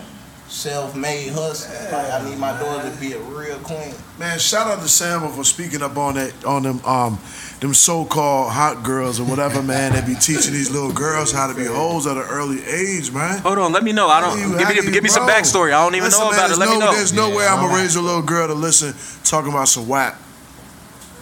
[0.49, 1.75] self-made hustle.
[1.93, 3.95] like, I need my daughter to be a real queen.
[4.19, 7.19] Man, shout out to Sam for speaking up on that on them um
[7.61, 9.93] them so-called hot girls or whatever, man.
[9.93, 13.39] They be teaching these little girls how to be hoes at an early age, man.
[13.39, 14.09] Hold on, let me know.
[14.09, 15.69] I don't you- give me you give me some backstory.
[15.69, 16.49] I don't even Listen, know man, about it.
[16.49, 16.93] there's Let me no, know.
[16.93, 20.17] There's no way I'm gonna raise a little girl to listen talking about some whack.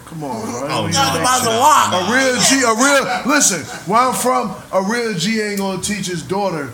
[0.07, 0.67] Come on, bro.
[0.69, 0.99] Oh, We no.
[1.01, 1.93] About that the walk.
[1.93, 3.61] A real G, a real listen.
[3.89, 6.71] Where I'm from, a real G ain't gonna teach his daughter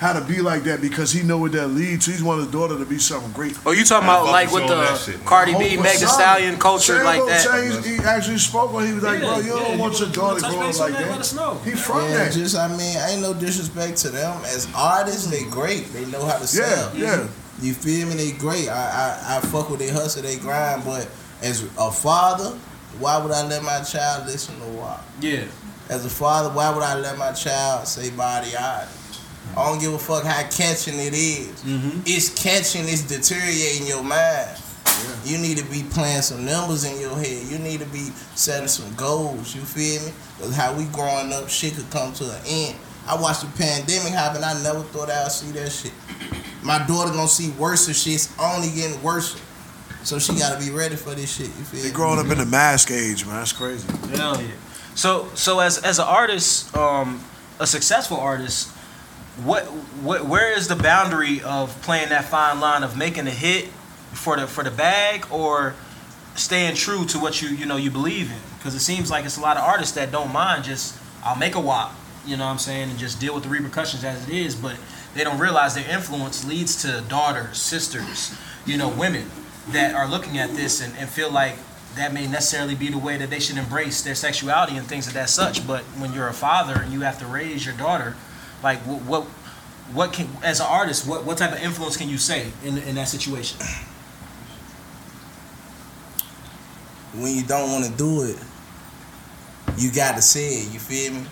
[0.00, 2.10] how to be like that because he know what that leads to.
[2.10, 3.54] He's want his daughter to be something great.
[3.66, 7.46] Oh, you talking about like with the Cardi B, Meg Thee Stallion culture like that?
[7.46, 10.74] Changed, he actually spoke when He was like, "Bro, you don't want your daughter growing
[10.78, 11.60] like that." know.
[11.64, 12.32] He from Yeah, that.
[12.32, 14.40] just I mean, I ain't no disrespect to them.
[14.46, 15.84] As artists, they great.
[15.92, 16.96] They know how to sell.
[16.96, 17.04] yeah.
[17.04, 17.28] yeah.
[17.60, 18.14] You feel me?
[18.14, 18.70] They great.
[18.70, 20.82] I I, I fuck with they hustle, they grind.
[20.82, 21.10] But
[21.42, 22.56] as a father,
[22.98, 25.04] why would I let my child listen to WAP?
[25.20, 25.44] Yeah.
[25.90, 28.88] As a father, why would I let my child say body eye?
[29.56, 31.48] I don't give a fuck how catching it is.
[31.62, 32.00] Mm-hmm.
[32.06, 34.56] It's catching, it's deteriorating your mind.
[35.24, 37.46] You need to be playing some numbers in your head.
[37.48, 39.54] You need to be setting some goals.
[39.54, 40.12] You feel me?
[40.38, 42.76] Cause how we growing up, shit could come to an end.
[43.06, 44.44] I watched the pandemic happen.
[44.44, 45.92] I never thought I'd see that shit.
[46.62, 48.14] My daughter gonna see worse of shit.
[48.14, 49.40] It's only getting worse.
[50.02, 51.46] So she gotta be ready for this shit.
[51.46, 51.94] You feel They me?
[51.94, 53.36] growing up in the mask age, man.
[53.36, 53.86] That's crazy.
[54.16, 54.48] Hell yeah.
[54.94, 57.20] So so as as an artist, um,
[57.58, 58.68] a successful artist,
[59.44, 59.64] what
[60.02, 63.66] what where is the boundary of playing that fine line of making a hit
[64.12, 65.74] for the for the bag or
[66.34, 68.38] staying true to what you you know you believe in?
[68.58, 71.54] Because it seems like it's a lot of artists that don't mind just I'll make
[71.54, 71.92] a WAP,
[72.26, 74.76] you know what I'm saying, and just deal with the repercussions as it is, but
[75.14, 79.30] they don't realize their influence leads to daughters, sisters, you know, women
[79.68, 81.56] that are looking at this and, and feel like
[81.96, 85.14] that may necessarily be the way that they should embrace their sexuality and things of
[85.14, 85.66] that such.
[85.66, 88.16] But when you're a father and you have to raise your daughter,
[88.62, 89.24] like what what,
[89.92, 92.94] what can as an artist, what, what type of influence can you say in in
[92.96, 93.58] that situation?
[97.14, 98.36] when you don't want to do it,
[99.76, 100.72] you got to say it.
[100.72, 101.26] You feel me?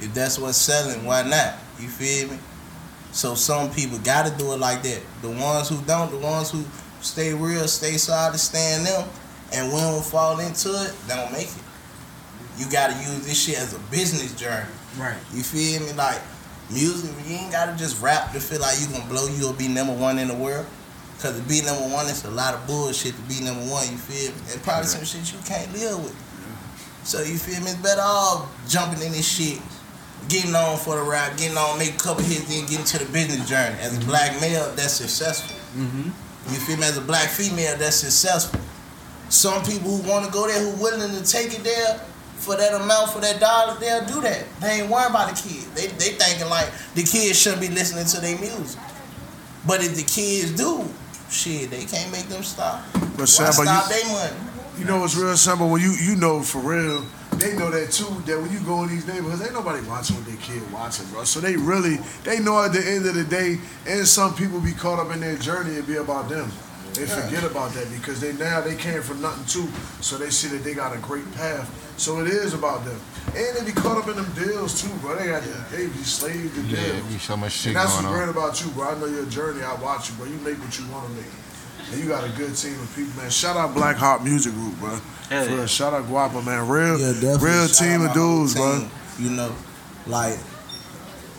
[0.00, 1.54] If that's what's selling, why not?
[1.80, 2.38] You feel me?
[3.12, 5.00] So some people got to do it like that.
[5.22, 6.64] The ones who don't, the ones who
[7.00, 9.08] stay real, stay solid, stay in them,
[9.52, 11.62] and we fall into it, don't make it.
[12.58, 14.68] You got to use this shit as a business journey.
[14.98, 15.16] Right.
[15.32, 15.92] You feel me?
[15.92, 16.20] Like
[16.70, 19.26] music, you ain't gotta just rap to feel like you gonna blow.
[19.26, 20.66] You will be number one in the world.
[21.20, 23.88] Cause to be number one, it's a lot of bullshit to be number one.
[23.88, 24.52] You feel me?
[24.52, 26.16] And probably some shit you can't live with.
[27.04, 27.70] So you feel me?
[27.70, 29.60] It's better off jumping in this shit,
[30.28, 33.12] getting on for the rap, getting on, make a couple hits, then getting to the
[33.12, 33.76] business journey.
[33.80, 35.56] As a black male, that's successful.
[35.78, 36.10] Mm-hmm.
[36.52, 36.86] You feel me?
[36.86, 38.60] As a black female, that's successful.
[39.28, 42.00] Some people who want to go there, who willing to take it there
[42.42, 44.44] for that amount, for that dollar, they'll do that.
[44.60, 45.70] They ain't worried about the kids.
[45.70, 48.80] They they thinking like the kids shouldn't be listening to their music.
[49.66, 50.84] But if the kids do,
[51.30, 52.82] shit, they can't make them stop.
[52.92, 54.36] But Why Sam, stop you, their money?
[54.78, 57.04] you know what's real simple when you you know for real.
[57.38, 58.10] They know that too.
[58.26, 61.24] That when you go in these neighborhoods, ain't nobody watching what their kid watching, bro.
[61.24, 64.72] So they really they know at the end of the day, and some people be
[64.72, 66.50] caught up in their journey and be about them.
[66.94, 69.68] They forget about that because they now they came from nothing too,
[70.00, 71.68] so they see that they got a great path.
[71.96, 72.98] So it is about them,
[73.34, 75.16] and they be caught up in them deals too, bro.
[75.16, 77.06] They got they be slaves to Yeah, deals.
[77.06, 78.24] be so much shit And that's going what's on.
[78.24, 78.90] great about you, bro.
[78.90, 79.62] I know your journey.
[79.62, 80.26] I watch you, bro.
[80.26, 81.26] You make what you want to make.
[81.92, 83.30] And you got a good team of people, man.
[83.30, 84.98] Shout out Black Heart Music Group, bro.
[85.28, 85.66] Hell For yeah.
[85.66, 86.66] Shout out Guapa, man.
[86.68, 87.48] Real, Yeah, definitely.
[87.50, 88.88] real team of my whole dudes, bro.
[89.18, 89.54] You know,
[90.06, 90.38] like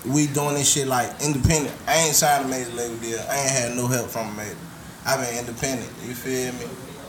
[0.06, 1.74] we doing this shit like independent.
[1.88, 3.20] I ain't signed a major label deal.
[3.30, 4.56] I ain't had no help from a major.
[5.06, 5.92] I've been independent.
[6.06, 6.66] You feel me?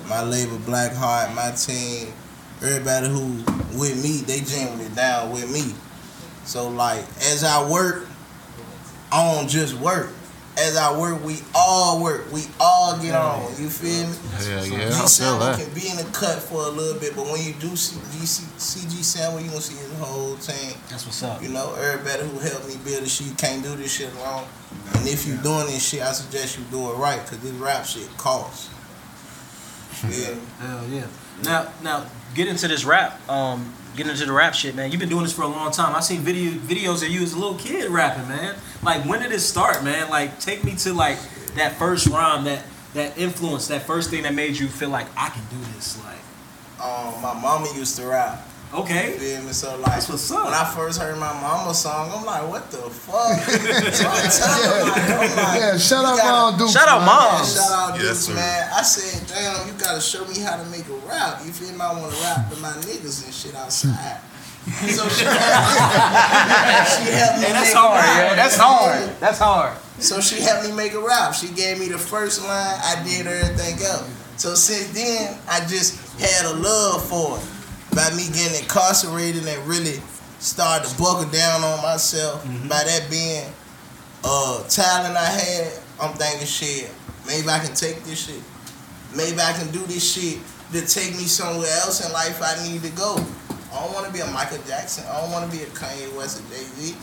[0.09, 2.13] My label, Black Heart, my team,
[2.61, 3.37] everybody who
[3.79, 5.75] with me, they genuinely down with me.
[6.45, 8.07] So like, as I work,
[9.13, 10.11] I don't just work.
[10.57, 12.31] As I work, we all work.
[12.33, 13.43] We all get on.
[13.61, 14.14] You feel me?
[14.38, 15.59] Hell yeah, I G feel Sambo that.
[15.59, 18.45] can be in the cut for a little bit, but when you do see GC,
[18.57, 20.75] CG Sambo, you gonna see his whole team.
[20.88, 21.43] That's what's up.
[21.43, 24.47] You know, everybody who helped me build this shit, you can't do this shit alone.
[24.95, 27.85] And if you doing this shit, I suggest you do it right, cause this rap
[27.85, 28.71] shit costs.
[30.05, 30.35] Yeah.
[30.61, 31.07] Hell yeah.
[31.45, 33.19] Now, now get into this rap.
[33.29, 34.91] Um, get into the rap shit, man.
[34.91, 35.95] You've been doing this for a long time.
[35.95, 38.55] I seen video videos of you as a little kid rapping, man.
[38.83, 40.11] Like, when did it start, man?
[40.11, 41.19] Like, take me to like
[41.55, 45.29] that first rhyme, that that influence, that first thing that made you feel like I
[45.31, 45.99] can do this.
[46.05, 46.19] Like,
[46.85, 48.47] Um, my mama used to rap.
[48.75, 49.53] You okay, feel me?
[49.53, 50.45] So like, That's what's up.
[50.47, 53.39] when I first heard my mama song, I'm like, what the fuck?
[53.39, 56.71] so I tell her, like, like, Yeah, shout you out gotta- Mom Duke.
[56.71, 58.35] shout out Yeah, shout out Yes, Dukes, sir.
[58.35, 58.71] man.
[58.75, 61.41] I said, damn, you gotta show me how to make a rap.
[61.47, 61.81] You feel me?
[61.81, 64.19] I wanna rap with my niggas and shit outside.
[64.65, 68.31] so she helped, she helped me Hey, that's make a hard, rap.
[68.31, 68.37] yo.
[68.37, 69.21] That's hard.
[69.21, 69.77] That's hard.
[70.01, 71.33] So she helped me make a rap.
[71.35, 72.81] She gave me the first line.
[72.83, 74.11] I did everything else.
[74.37, 77.45] So since then, I just had a love for it.
[77.95, 80.01] By me getting incarcerated and really
[80.41, 82.45] started to buckle down on myself.
[82.69, 83.45] By that being
[84.25, 86.91] uh talent I had, I'm thinking shit.
[87.27, 88.43] Maybe I can take this shit.
[89.17, 90.41] Maybe I can do this shit
[90.73, 93.17] to take me somewhere else in life I need to go.
[93.73, 95.05] I don't want to be a Michael Jackson.
[95.09, 96.97] I don't want to be a Kanye West or Jay Z.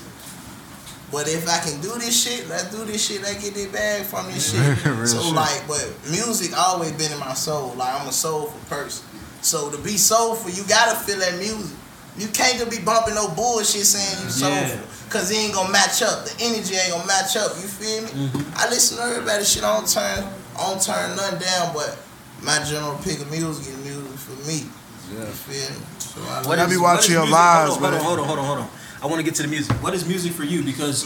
[1.12, 3.22] But if I can do this shit, let's do this shit.
[3.22, 5.08] Let's get that bag from this shit.
[5.08, 5.34] So shit.
[5.36, 7.74] like, but music always been in my soul.
[7.76, 9.06] Like I'm a soulful person.
[9.42, 11.76] So to be soulful, you gotta feel that music.
[12.18, 14.68] You can't just be bumping no bullshit saying you Yeah.
[14.68, 14.88] soulful.
[15.10, 16.26] Cause it ain't gonna match up.
[16.26, 17.52] The energy ain't gonna match up.
[17.60, 18.10] You feel me?
[18.10, 18.52] Mm-hmm.
[18.56, 19.64] I listen to everybody shit.
[19.64, 20.24] I don't turn,
[20.58, 21.74] I don't turn nothing down.
[21.74, 21.98] But
[22.42, 24.70] my general pick of music is music for me.
[25.12, 25.86] You feel me?
[26.00, 28.02] So I What I be watching your lives, hold on, man.
[28.02, 28.70] Hold on, hold on, hold on.
[29.04, 29.76] I want to get to the music.
[29.84, 30.64] What is music for you?
[30.64, 31.06] Because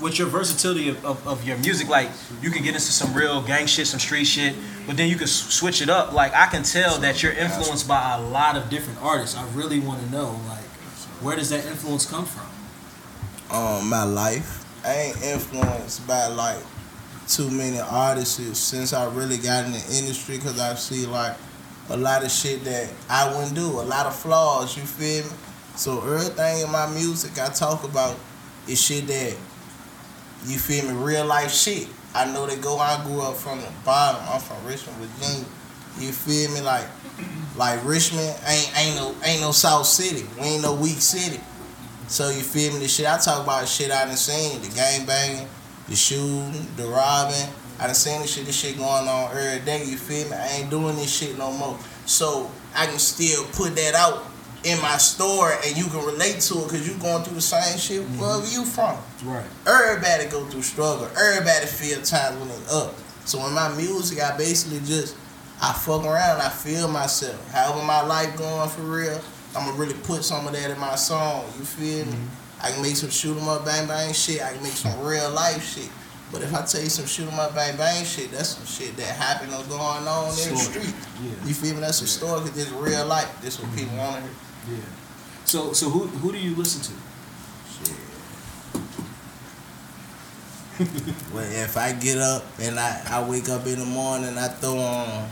[0.00, 2.10] with your versatility of, of, of your music, like
[2.42, 4.54] you can get into some real gang shit, some street shit,
[4.86, 6.12] but then you can switch it up.
[6.12, 9.36] Like I can tell that you're influenced by a lot of different artists.
[9.36, 10.64] I really want to know, like,
[11.22, 12.46] where does that influence come from?
[13.50, 14.64] um, my life.
[14.84, 16.58] I ain't influenced by like
[17.26, 21.36] too many artists since I really got in the industry because I see like
[21.88, 25.30] a lot of shit that I wouldn't do, a lot of flaws, you feel me?
[25.76, 28.16] So everything in my music I talk about
[28.66, 29.36] is shit that,
[30.44, 31.88] you feel me, real life shit.
[32.14, 35.46] I know they go, I grew up from the bottom, I'm from Richmond, Virginia.
[35.98, 36.60] You feel me?
[36.60, 36.86] Like,
[37.56, 40.26] like Richmond ain't ain't no ain't no South City.
[40.38, 41.40] We ain't no weak city.
[42.08, 42.80] So you feel me?
[42.80, 45.48] The shit I talk about, shit I done seen, the gang banging,
[45.88, 47.48] the shooting, the robbing.
[47.78, 49.84] I done seen this shit, this shit going on every day.
[49.84, 50.36] You feel me?
[50.36, 51.78] I ain't doing this shit no more.
[52.04, 54.24] So I can still put that out
[54.66, 57.78] in my store, and you can relate to it because you going through the same
[57.78, 58.20] shit mm-hmm.
[58.20, 58.98] wherever you from.
[59.24, 59.46] Right.
[59.66, 61.08] Everybody go through struggle.
[61.16, 62.94] Everybody feel times when they up.
[63.24, 65.16] So in my music, I basically just
[65.62, 66.40] I fuck around.
[66.40, 67.38] I feel myself.
[67.52, 69.20] However my life going for real,
[69.56, 71.44] I'm gonna really put some of that in my song.
[71.58, 72.12] You feel me?
[72.12, 72.66] Mm-hmm.
[72.66, 74.42] I can make some shoot 'em up bang bang shit.
[74.42, 75.90] I can make some real life shit.
[76.32, 78.96] But if I tell you some shoot 'em up bang bang shit, that's some shit
[78.96, 80.94] that happened or going on in the street.
[81.22, 81.46] Yeah.
[81.46, 81.80] You feel me?
[81.80, 83.30] That's a story because this real life.
[83.40, 83.78] This what mm-hmm.
[83.78, 84.30] people want to hear.
[84.68, 84.78] Yeah.
[85.44, 86.92] So, so who who do you listen to?
[87.70, 87.96] Shit.
[91.32, 94.76] well, if I get up and I, I wake up in the morning, I throw
[94.78, 95.28] on.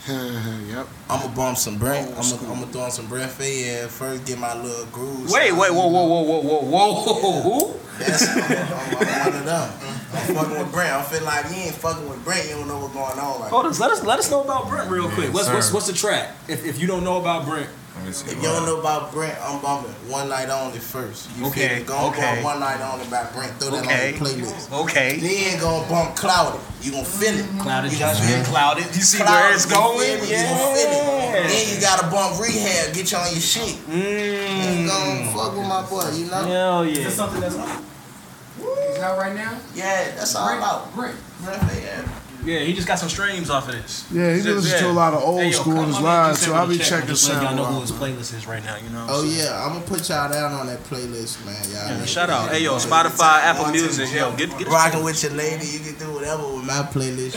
[0.08, 0.88] yep.
[1.10, 2.08] I'm gonna bump some Brent.
[2.08, 5.30] I'm gonna, I'm gonna throw on some Brent Faiyaz first, get my little grooves.
[5.30, 7.78] Wait, wait, whoa, whoa, whoa, whoa, whoa, whoa, who?
[7.98, 9.70] That's, I'm, I'm, I'm one of them.
[10.12, 10.92] I'm fucking with Brent.
[10.92, 12.48] I'm feeling like you ain't fucking with Brent.
[12.48, 14.68] You don't know what's going on right Hold on, let us let us know about
[14.68, 15.34] Brent real quick.
[15.34, 16.34] What's what's what's the track?
[16.48, 17.79] If, if you don't know about Brent, Let me see.
[18.06, 21.28] If you don't know about Brent, I'm bumping One Night Only first.
[21.36, 21.84] You Okay, feel me?
[21.84, 22.20] Gonna okay.
[22.34, 23.52] bump One Night Only by Brent.
[23.60, 24.08] Throw that Okay.
[24.08, 24.72] on your playlist.
[24.72, 25.18] okay.
[25.20, 26.60] Then gonna bump Clouded.
[26.82, 27.46] You gonna feel it.
[27.60, 28.46] Clouded You gonna judgment, feel it.
[28.46, 28.86] clouded.
[28.96, 30.10] You see Clouded, where it's you feel going?
[30.10, 30.90] You gonna feel it.
[30.90, 31.46] Yeah.
[31.48, 32.94] Then you gotta bump Rehab.
[32.94, 33.76] Get you on your shit.
[33.88, 35.32] You gonna Mm.
[35.34, 36.44] fuck with my boy, you know?
[36.44, 37.04] Hell Is yeah.
[37.04, 39.52] this something that's Is out right now?
[39.74, 40.92] Yeah, that's all out.
[40.94, 41.14] Great.
[41.42, 42.04] Brent Faiyaz.
[42.44, 44.06] Yeah, he just got some streams off of this.
[44.12, 45.96] Yeah, he Just- listens to a lot of old Hey, yo, school come on his
[45.96, 46.88] on, live, so I'll be the check.
[46.88, 48.76] checking Just let y'all know uh, who his playlist is right now.
[48.76, 49.06] You know.
[49.08, 51.54] Oh yeah, I'm gonna put y'all down on that playlist, man.
[51.64, 52.06] Y'all Yeah, niggas.
[52.08, 52.50] shout out.
[52.50, 54.68] Hey yo, Spotify, Apple Music, yo, get get.
[54.68, 57.34] Rocking with your lady, you can do whatever with my playlist.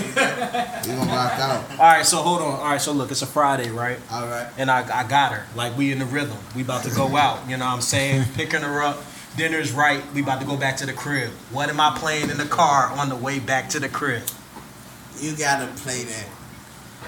[0.87, 0.99] You know?
[0.99, 1.63] gonna rock out.
[1.71, 2.59] All right, so hold on.
[2.59, 3.99] All right, so look, it's a Friday, right?
[4.11, 4.47] All right.
[4.57, 5.45] And I, I got her.
[5.55, 6.37] Like we in the rhythm.
[6.55, 7.49] We about to go out.
[7.49, 8.25] You know what I'm saying?
[8.35, 9.03] Picking her up.
[9.35, 10.01] Dinner's right.
[10.13, 11.31] We about to go back to the crib.
[11.51, 14.21] What am I playing in the car on the way back to the crib?
[15.23, 16.27] You gotta play that.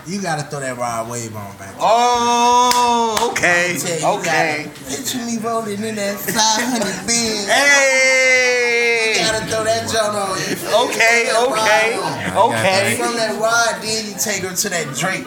[0.07, 1.75] You gotta throw that Rod Wave on back.
[1.79, 4.71] Oh, okay, you, you okay.
[4.87, 7.43] Picture me rolling in that 500 bin.
[7.49, 9.19] Hey.
[9.19, 10.37] You gotta throw that joint on.
[10.47, 10.95] You feel me?
[10.95, 12.53] Okay, okay, on.
[12.55, 12.95] okay.
[12.95, 15.25] From that rod, then you take her to that Drake.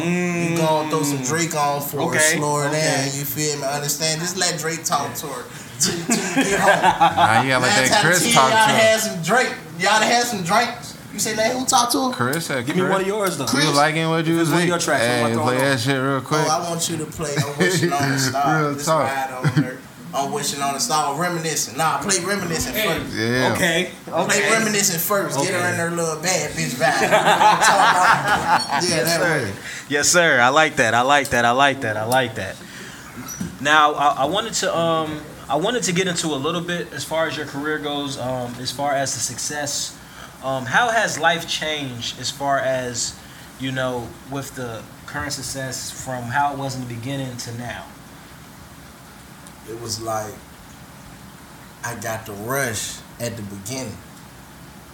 [0.00, 2.08] You gonna throw some Drake on for her, Mm.
[2.08, 3.04] Okay, slow her down.
[3.12, 3.66] You feel me?
[3.66, 4.20] Understand?
[4.22, 5.44] Just let Drake talk to her
[5.78, 6.80] till, till you get home.
[6.80, 8.80] Nah, you gotta let Nine that times Chris ten, talk Y'all to him.
[8.80, 9.52] had some Drake.
[9.78, 10.89] Y'all had some drinks.
[11.12, 11.56] You say that?
[11.56, 12.12] Who talked to her?
[12.14, 13.46] Chris, uh, Give me one of yours though.
[13.46, 13.64] Chris?
[13.64, 15.64] You liking what you If was it's one of your tracks, Hey, play going on?
[15.64, 16.40] that shit real quick.
[16.46, 18.60] Oh, I want you to play I'm Wishing on the Star.
[18.62, 19.04] Real This talk.
[19.04, 19.78] ride on.
[20.12, 21.20] I'm Wishing on the Star.
[21.20, 21.76] Reminiscing.
[21.76, 23.14] Nah, play Reminiscing first.
[23.16, 23.52] Yeah.
[23.54, 24.50] Okay, Play.
[24.50, 25.38] Reminiscing first.
[25.40, 27.00] Get her in her little bad bitch vibe.
[27.02, 28.88] You know what I'm talking about?
[28.88, 29.52] Yeah, that way.
[29.88, 30.40] Yes, sir.
[30.40, 30.94] I like that.
[30.94, 31.44] I like that.
[31.44, 31.96] I like that.
[31.96, 32.56] I like that.
[33.60, 37.04] Now, I, I wanted to um, I wanted to get into a little bit as
[37.04, 39.96] far as your career goes, um, as far as the success.
[40.42, 43.14] Um, how has life changed as far as
[43.58, 47.84] you know with the current success from how it was in the beginning to now?
[49.68, 50.32] It was like
[51.84, 53.96] I got the rush at the beginning.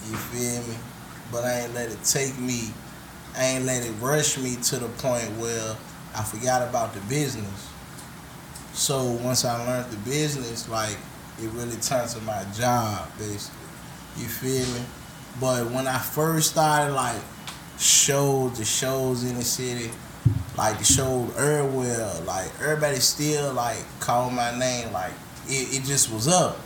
[0.09, 0.79] You feel me?
[1.31, 2.73] But I ain't let it take me.
[3.37, 5.77] I ain't let it rush me to the point where
[6.15, 7.71] I forgot about the business.
[8.73, 10.97] So once I learned the business, like
[11.41, 13.61] it really turned to my job, basically.
[14.17, 14.85] You feel me?
[15.41, 17.21] But when I first started, like
[17.79, 19.91] shows, the shows in the city,
[20.57, 25.13] like the show everywhere, like everybody still like called my name, like
[25.47, 26.59] it, it just was up.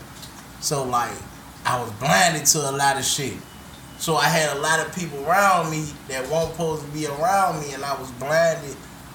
[0.60, 1.16] So like
[1.64, 3.34] I was blinded to a lot of shit.
[3.98, 7.60] So I had a lot of people around me that weren't supposed to be around
[7.60, 8.74] me, and I was blinded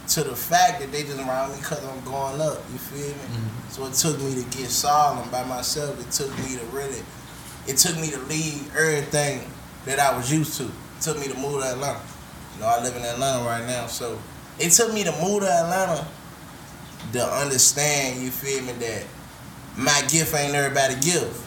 [0.09, 2.61] to the fact that they just around me because I'm going up.
[2.71, 3.13] You feel me?
[3.13, 3.69] Mm-hmm.
[3.69, 5.99] So it took me to get solemn by myself.
[5.99, 7.01] It took me to really,
[7.67, 9.49] it took me to leave everything
[9.85, 10.63] that I was used to.
[10.63, 12.01] It took me to move to Atlanta.
[12.55, 14.19] You know, I live in Atlanta right now, so
[14.59, 16.07] it took me to move to Atlanta
[17.13, 19.03] to understand, you feel me, that
[19.77, 21.41] my gift ain't everybody gift.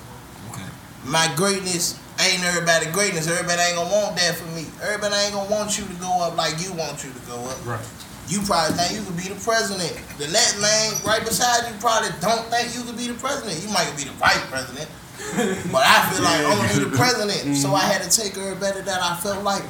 [0.52, 0.68] Okay.
[1.04, 3.28] My greatness ain't everybody greatness.
[3.28, 4.66] Everybody ain't gonna want that for me.
[4.82, 7.58] Everybody ain't gonna want you to go up like you want you to go up.
[7.64, 7.80] Right.
[8.28, 9.96] You probably think you could be the president.
[10.18, 13.56] The next man right beside you probably don't think you could be the president.
[13.62, 14.90] You might be the vice president.
[15.72, 17.56] but I feel like I'm gonna be the president.
[17.56, 18.22] So I had to mm-hmm.
[18.22, 19.62] take everybody that I felt like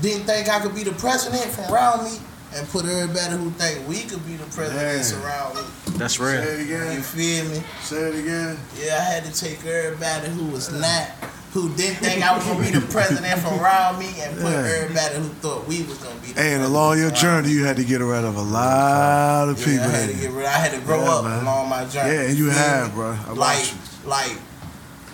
[0.00, 2.18] didn't think I could be the president from around me
[2.54, 5.22] and put everybody who think we could be the presidents Man.
[5.24, 5.62] around me.
[5.98, 6.42] That's Say real.
[6.90, 7.62] it You feel me?
[7.82, 8.58] Say it again.
[8.78, 11.08] Yeah, I had to take everybody who was not,
[11.52, 14.76] who didn't think I was gonna be the president from around me, and put Yeah.
[14.82, 16.32] everybody who thought we was gonna be.
[16.32, 19.48] The Hey, and along your around journey, you had to get rid of a lot
[19.48, 19.64] of me.
[19.64, 19.86] people.
[19.88, 20.30] Yeah, I had to get you?
[20.36, 20.46] rid.
[20.46, 21.42] I had to grow Yeah, up man.
[21.42, 22.14] along my journey.
[22.14, 22.94] Yeah, and you feel have, me?
[22.94, 23.16] bro.
[23.26, 24.08] I like, you.
[24.10, 24.36] like,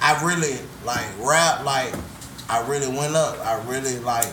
[0.03, 1.65] I really like rap.
[1.65, 1.95] Like,
[2.49, 3.39] I really went up.
[3.39, 4.29] I really like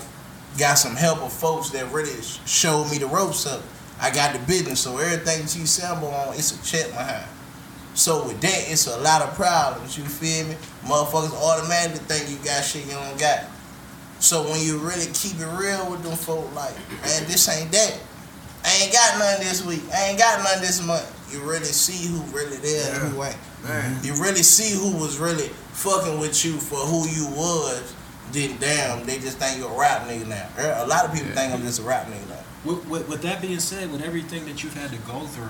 [0.58, 3.62] got some help of folks that really showed me the ropes up.
[4.02, 7.28] I got the business, so everything G Sambo on, it's a check behind.
[7.94, 9.98] So with that, it's a lot of problems.
[9.98, 10.56] You feel me?
[10.84, 13.46] Motherfuckers automatically think you got shit you don't got.
[14.20, 18.00] So when you really keep it real with them folk, like, man, this ain't that.
[18.64, 19.84] I ain't got none this week.
[19.94, 21.08] I ain't got none this month.
[21.32, 23.38] You really see who really there and who ain't.
[23.64, 24.04] Man.
[24.04, 27.94] You really see who was really fucking with you for who you was.
[28.32, 30.84] Then damn, they just think you're a rap nigga now.
[30.84, 32.44] A lot of people think I'm just a rap nigga now.
[32.64, 35.50] With, with, with that being said, with everything that you've had to go through,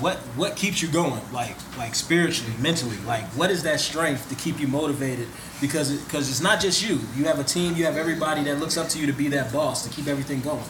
[0.00, 1.20] what what keeps you going?
[1.32, 5.28] Like like spiritually, mentally, like what is that strength to keep you motivated?
[5.60, 6.98] Because because it's not just you.
[7.16, 7.76] You have a team.
[7.76, 10.40] You have everybody that looks up to you to be that boss to keep everything
[10.40, 10.64] going.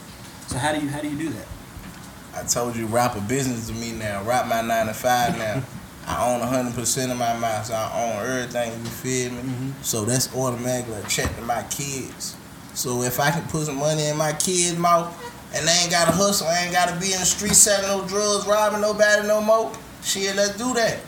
[0.48, 1.46] So how do you how do you do that?
[2.34, 4.22] I told you rap a business to me now.
[4.24, 5.62] Rap my nine to five now.
[6.06, 8.72] I own hundred percent of my mouth, so I own everything.
[8.72, 9.38] You feel me?
[9.38, 9.82] Mm-hmm.
[9.82, 12.36] So that's automatically a check to my kids.
[12.74, 15.08] So if I can put some money in my kids' mouth
[15.54, 18.46] and they ain't gotta hustle, I ain't gotta be in the street selling no drugs,
[18.46, 19.72] robbing nobody no more.
[20.02, 20.98] Shit, let's do that.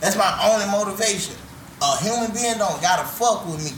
[0.00, 1.36] That's my only motivation.
[1.80, 3.70] A human being don't gotta fuck with me.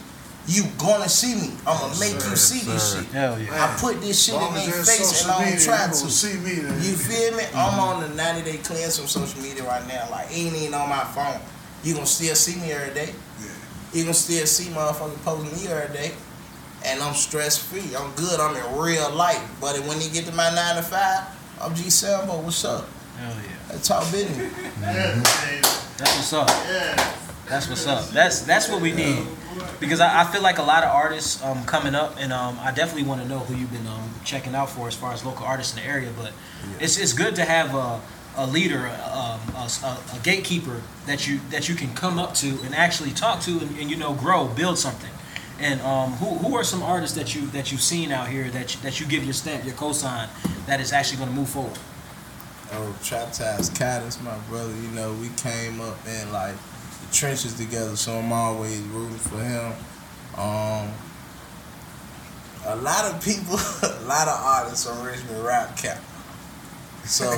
[0.46, 1.54] You gonna see me.
[1.66, 3.06] I'm gonna make you see this shit.
[3.06, 3.48] Hell yeah.
[3.64, 5.94] I put this shit in Long their face and I don't media, try to.
[5.94, 6.54] see me.
[6.60, 6.74] Then.
[6.82, 7.44] You feel me?
[7.54, 10.06] I'm on the 90 day cleanse from social media right now.
[10.10, 11.40] Like, ain't even on my phone.
[11.82, 13.14] You gonna still see me every day.
[13.40, 13.46] Yeah.
[13.94, 16.12] You gonna still see motherfuckers posting me every day.
[16.84, 17.96] And I'm stress free.
[17.96, 18.38] I'm good.
[18.38, 19.40] I'm in real life.
[19.62, 21.24] But when you get to my 9 to 5,
[21.62, 22.40] I'm G Sambo.
[22.42, 22.86] What's up?
[23.18, 23.48] Hell yeah.
[23.68, 24.52] That's talk business.
[25.96, 26.48] That's what's up.
[26.50, 27.14] Yeah.
[27.48, 28.08] That's what's up.
[28.10, 29.26] That's that's what we need.
[29.80, 32.72] Because I, I feel like a lot of artists um, coming up, and um, I
[32.72, 35.46] definitely want to know who you've been um, checking out for as far as local
[35.46, 36.10] artists in the area.
[36.16, 36.32] But
[36.80, 38.00] it's it's good to have a,
[38.36, 42.48] a leader, um, a, a, a gatekeeper that you that you can come up to
[42.64, 45.10] and actually talk to, and, and you know grow, build something.
[45.60, 48.74] And um, who who are some artists that you that you've seen out here that
[48.74, 50.28] you, that you give your stamp, your cosign,
[50.66, 51.78] that is actually going to move forward?
[52.72, 54.72] Oh, Trap Ties Caddis, my brother.
[54.72, 56.56] You know, we came up in like
[57.04, 59.72] the trenches together, so I'm always rooting for him.
[60.36, 60.90] Um,
[62.66, 66.02] a lot of people, a lot of artists on Richmond rap cap.
[67.04, 67.28] So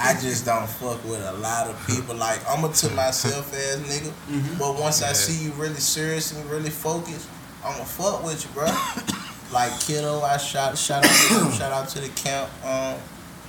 [0.00, 2.14] I just don't fuck with a lot of people.
[2.16, 6.48] Like I'm a to myself ass nigga, but once I see you really serious and
[6.50, 7.28] really focused,
[7.64, 8.66] I'ma fuck with you, bro.
[9.52, 12.50] like kiddo, I shout shout out to them, shout out to the camp.
[12.64, 12.98] Um,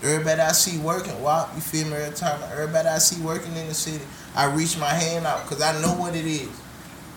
[0.04, 2.42] everybody I see working, wow, you feel me every time.
[2.52, 4.04] Everybody I see working in the city,
[4.36, 6.50] I reach my hand out because I know what it is.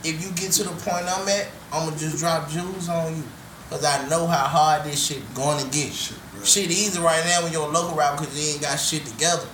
[0.04, 3.24] If you get to the point I'm at, I'ma just drop jewels on you.
[3.70, 5.92] Cause I know how hard this shit gonna get.
[5.92, 9.46] Shit, easy right now when you're a local rapper cause you ain't got shit together.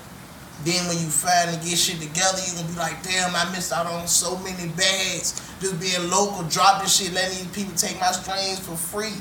[0.65, 3.87] Then when you finally get shit together, you gonna be like, damn, I missed out
[3.87, 5.41] on so many bags.
[5.61, 9.17] Just being local, dropping shit, letting these people take my streams for free.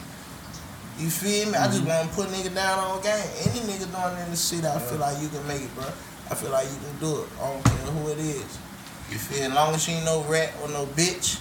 [1.00, 1.56] You feel me?
[1.56, 1.88] I just mm-hmm.
[1.88, 3.26] wanna put nigga down on game.
[3.48, 5.86] Any nigga doing it shit, I feel like you can make it, bro.
[6.32, 7.28] I feel like you can do it.
[7.42, 8.58] I don't care who it is.
[9.12, 11.40] You feel as long as you ain't no rat or no bitch,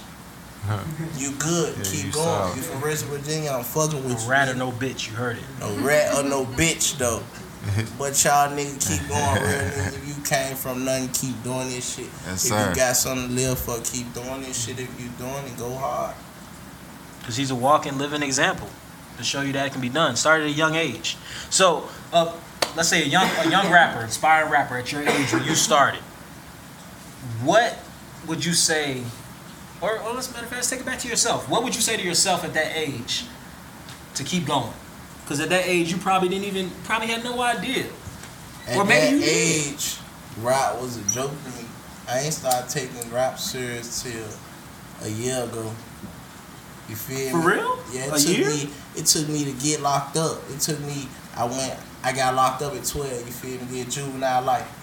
[1.17, 1.75] you good.
[1.77, 2.25] Yeah, Keep you going.
[2.25, 2.55] solid.
[2.57, 4.29] You from West Virginia, I'm fucking with No you.
[4.29, 5.43] rat or no bitch, you heard it.
[5.59, 7.23] No rat or no bitch though.
[7.99, 9.95] But y'all nigga keep going real niggas.
[10.01, 12.05] If you came from nothing, keep doing this shit.
[12.25, 12.69] Yes, if sir.
[12.69, 14.79] you got something to live for, keep doing this shit.
[14.79, 16.15] If you doing it, go hard.
[17.19, 18.67] because he's a walking, living example
[19.17, 20.15] to show you that it can be done.
[20.15, 21.17] Started at a young age.
[21.51, 22.33] So, uh,
[22.75, 26.01] let's say a young a young rapper, aspiring rapper at your age when you started.
[27.43, 27.77] What
[28.27, 29.03] would you say,
[29.81, 31.49] or, or let's matter of fact, take it back to yourself.
[31.49, 33.25] What would you say to yourself at that age
[34.15, 34.71] to keep going?
[35.23, 37.85] Because at that age, you probably didn't even probably had no idea.
[38.67, 39.97] At Or maybe that age,
[40.39, 41.65] rap was a joke to me.
[42.07, 45.71] I ain't started taking rap serious till a year ago.
[46.89, 47.53] You feel For me?
[47.55, 47.79] real?
[47.93, 48.49] Yeah, it A took year?
[48.49, 48.69] me.
[48.97, 50.41] It took me to get locked up.
[50.49, 51.07] It took me.
[51.35, 53.83] I went I got locked up at 12, you feel me?
[53.83, 54.77] Did juvenile life.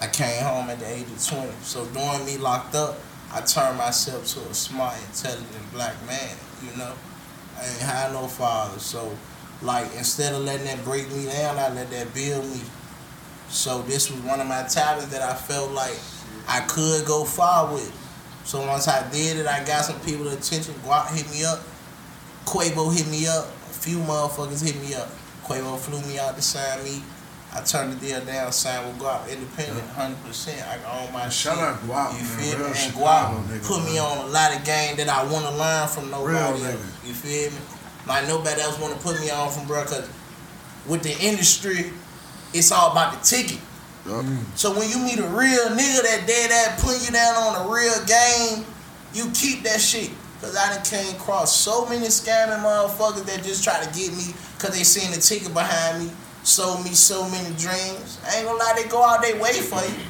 [0.00, 1.52] I came home at the age of 20.
[1.62, 2.98] So during me locked up,
[3.32, 6.92] I turned myself to a smart, intelligent black man, you know?
[7.58, 8.78] I ain't had no father.
[8.78, 9.16] So,
[9.62, 12.60] like, instead of letting that break me down, I let that build me.
[13.48, 15.96] So this was one of my talents that I felt like
[16.48, 17.92] I could go far with.
[18.44, 20.74] So once I did it, I got some people attention.
[20.84, 21.60] Guap hit me up.
[22.44, 23.46] Quavo hit me up.
[23.46, 25.10] A few motherfuckers hit me up.
[25.46, 27.02] Quavo flew me out to sign me.
[27.54, 30.60] I turned the deal down, signed with Guap, independent, hundred percent.
[30.68, 31.64] I can own my Shout shit.
[31.64, 32.38] out Guap, You man.
[32.38, 32.64] feel me?
[32.66, 34.02] And Chicago Guap nigga, put me man.
[34.02, 37.04] on a lot of game that I want to learn from nobody Real else.
[37.06, 37.56] You feel me?
[38.06, 40.08] Like nobody else want to put me on from bro, cause
[40.86, 41.92] with the industry,
[42.52, 43.58] it's all about the ticket.
[44.04, 44.38] Mm.
[44.54, 47.72] So when you meet a real nigga that dead that put you down on a
[47.72, 48.64] real game,
[49.14, 50.10] you keep that shit.
[50.40, 54.34] Cause I done came across so many scamming motherfuckers that just try to get me
[54.58, 56.12] cause they seen the ticket behind me,
[56.42, 58.20] sold me so many dreams.
[58.26, 60.04] I ain't gonna lie, they go out their way for you.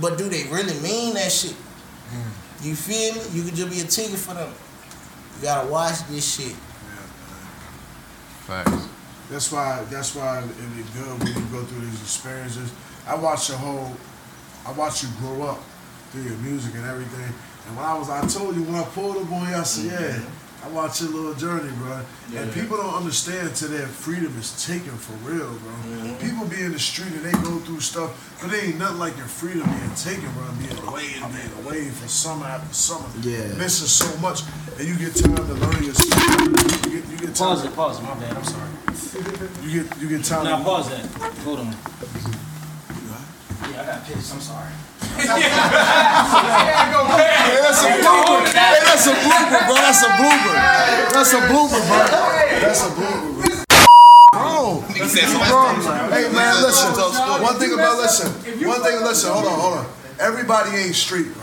[0.00, 1.52] But do they really mean that shit?
[1.52, 2.66] Hmm.
[2.66, 3.20] You feel me?
[3.32, 4.52] You could just be a ticket for them.
[5.36, 6.54] You gotta watch this shit.
[8.46, 8.88] Facts.
[9.30, 9.84] That's why.
[9.90, 12.72] That's why it be good when you go through these experiences.
[13.06, 13.92] I watch your whole.
[14.64, 15.58] I watch you grow up
[16.10, 17.34] through your music and everything.
[17.66, 19.90] And when I was, I told you when I pulled up on you, I said,
[19.90, 20.22] mm-hmm.
[20.22, 20.30] yeah.
[20.66, 22.00] I watched your little journey, bro.
[22.34, 25.70] And people don't understand till their freedom is taken for real, bro.
[25.86, 26.26] Mm-hmm.
[26.26, 28.10] People be in the street and they go through stuff,
[28.42, 30.42] but it ain't nothing like your freedom being taken, bro.
[30.58, 33.06] Being away and being away for summer after summer.
[33.22, 33.46] Yeah.
[33.54, 34.42] Missing so much.
[34.78, 37.98] And you get time to learn your You get, you get time Pause it, pause
[38.00, 38.02] it.
[38.02, 38.36] My bad.
[38.36, 38.70] I'm sorry.
[39.62, 41.06] You get you get time Now to pause that.
[41.46, 41.66] Hold on.
[43.70, 44.34] Yeah, I got pissed.
[44.34, 44.72] I'm sorry.
[45.16, 45.32] Hey,
[47.62, 48.44] that's a blooper.
[48.52, 49.76] Hey, that's a blooper, bro.
[49.76, 50.54] That's a blooper.
[51.12, 51.98] That's a blooper, bro.
[52.60, 53.54] That's a blooper, bro.
[56.10, 56.92] Hey man, listen.
[57.42, 58.30] One thing about listen.
[58.66, 59.30] One thing, listen.
[59.32, 59.86] Hold on, hold on.
[60.20, 61.42] Everybody ain't street, bro.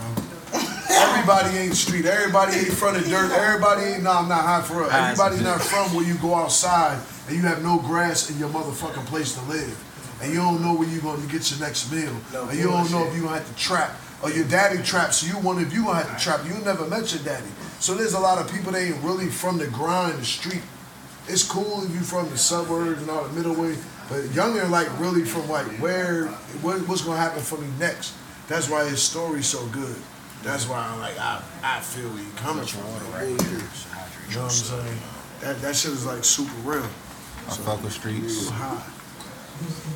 [0.90, 2.06] Everybody ain't street.
[2.06, 3.32] Everybody ain't from the dirt.
[3.32, 4.02] Everybody ain't.
[4.04, 4.90] No, I'm not high for real.
[4.90, 6.98] Everybody not from where you go outside
[7.28, 9.76] and you have no grass in your motherfucking place to live,
[10.24, 12.90] and you don't know where you're going to get your next meal, and you don't
[12.90, 15.18] know if you gonna have to trap or your daddy traps.
[15.18, 16.40] So you wonder if you gonna have to trap.
[16.46, 17.48] You never met your daddy.
[17.78, 20.62] So there's a lot of people that ain't really from the grind, the street.
[21.28, 23.76] It's cool if you from the suburbs and all the middle way,
[24.08, 26.28] but younger like really from like where
[26.62, 28.14] what, what's gonna happen for me next.
[28.48, 29.96] That's why his story's so good.
[30.42, 32.82] That's why I'm like I I feel where you coming from.
[33.12, 33.28] Like, right.
[33.28, 34.98] you know what I'm saying?
[35.40, 36.88] That that shit is like super real.
[37.46, 38.48] I fuck with streets.
[38.48, 38.93] High.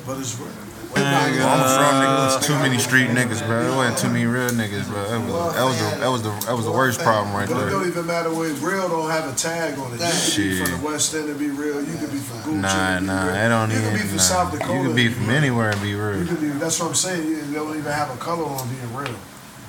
[0.05, 0.49] But it's real.
[0.95, 2.43] I'm from niggas.
[2.45, 3.61] Too many street niggas, bro.
[3.63, 5.03] There wasn't too many real niggas, bro.
[5.05, 7.67] That was, that was the that was the that was the worst problem right But
[7.67, 7.89] it don't there.
[7.91, 9.99] even matter where real don't have a tag on it.
[9.99, 11.79] You could be from the West End and be real.
[11.83, 12.61] You could be from Gucci.
[12.61, 13.33] Nah, and be nah, real.
[13.33, 13.89] that don't You even.
[13.91, 14.23] could be from nah.
[14.23, 14.73] South Dakota.
[14.73, 16.25] You could be from anywhere and be You real.
[16.27, 17.27] could be, that's what I'm saying.
[17.27, 19.13] You they don't even have a color on being real.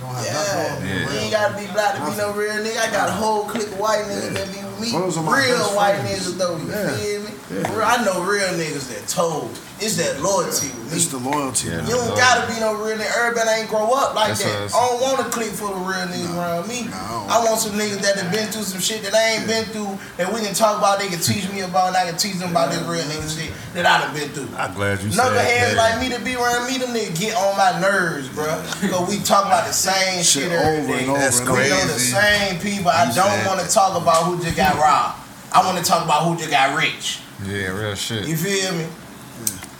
[0.00, 1.18] Don't have Yeah, nothing on being you real.
[1.20, 2.80] ain't gotta be black to be no real nigga.
[2.80, 4.92] I got a whole clique of white niggas that be me.
[4.92, 6.32] Those are my Real best white friends.
[6.32, 6.96] niggas though, you Yeah.
[6.96, 7.19] feel
[7.50, 7.62] me?
[7.64, 9.58] I know real niggas that told.
[9.80, 10.96] It's that loyalty with me.
[11.00, 11.68] It's the loyalty.
[11.68, 11.80] Yeah.
[11.88, 13.08] You don't gotta be no real nigga.
[13.16, 14.68] Everybody ain't grow up like That's that.
[14.68, 16.84] what I don't want a clique full of real niggas around me.
[16.92, 19.96] I want some niggas that have been through some shit that I ain't been through
[20.20, 22.52] that we can talk about, they can teach me about, and I can teach them
[22.52, 24.52] about this real nigga shit that I done been through.
[24.52, 25.80] I'm glad you said Knuckleheads that.
[25.80, 28.52] like me to be around me, them niggas get on my nerves, bro.
[28.84, 31.88] Cause we talk about the same shit, Shit over and over That's and We know
[31.88, 32.92] the same people.
[32.92, 35.16] I don't want to talk about who just got robbed.
[35.56, 37.20] I want to talk about who just got rich.
[37.46, 38.26] Yeah, real shit.
[38.26, 38.86] You feel me?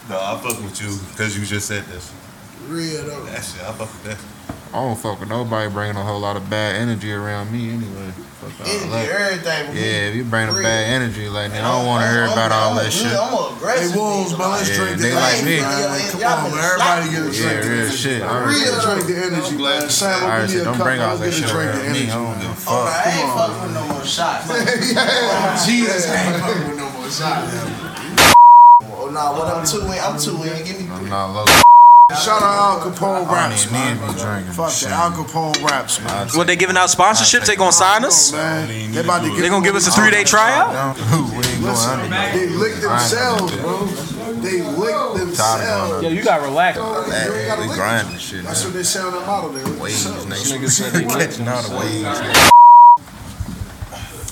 [0.08, 2.12] No, I fuck with you because you just said this.
[2.66, 3.24] Real though.
[3.26, 4.18] That shit, I fuck with that.
[4.72, 8.10] I don't fuck with nobody bringing a whole lot of bad energy around me anyway.
[8.38, 9.10] Fuck all Energy, that.
[9.10, 9.66] everything.
[9.66, 9.80] with me.
[9.82, 12.52] Yeah, if you bring a bad energy like that, I don't want to hear about
[12.54, 13.10] all that shit.
[13.12, 15.60] I'm a Hey, aggressive Wolves, nigga, man, let's Yeah, drink the like energy, me.
[15.60, 16.10] man.
[16.10, 16.64] Come y'all on, man.
[16.64, 17.36] Everybody get a drink.
[17.36, 18.22] Yeah, real shit.
[18.22, 18.46] All right.
[18.46, 19.90] Real Let's drink the energy, man.
[19.90, 20.86] Sam, All will right, give me so a don't cup.
[20.86, 21.98] bring all that a shit drink the around me.
[22.00, 22.10] energy.
[22.10, 22.86] I don't give a Oh, fuck.
[22.94, 24.46] I ain't fucking with no more shots.
[25.66, 26.78] Jesus, I ain't fucking with
[27.18, 29.06] no more.
[29.06, 30.64] Oh nah, what I'm too in, I'm too in.
[30.64, 31.44] Give me I'm not low.
[32.10, 34.44] Shout out Al Capone raps, even need to man.
[34.52, 34.90] Fuck that.
[34.90, 36.28] Al Capone raps, man.
[36.34, 37.46] What they giving out sponsorships?
[37.46, 38.32] They gonna sign us?
[38.32, 40.96] Man, they about to They gonna give us a three day tryout?
[40.96, 41.22] Who?
[41.30, 42.08] We ain't going under.
[42.36, 43.86] They lick themselves, bro.
[44.42, 46.02] They lick themselves.
[46.02, 46.78] Yo, you got relax.
[46.78, 48.42] You ain't gotta We lick grinding shit.
[48.44, 48.72] That's man.
[48.72, 49.50] what they say on the model.
[49.50, 50.52] They lick Waves, themselves.
[50.52, 50.68] nigga.
[50.68, 52.50] said they catching all the waves.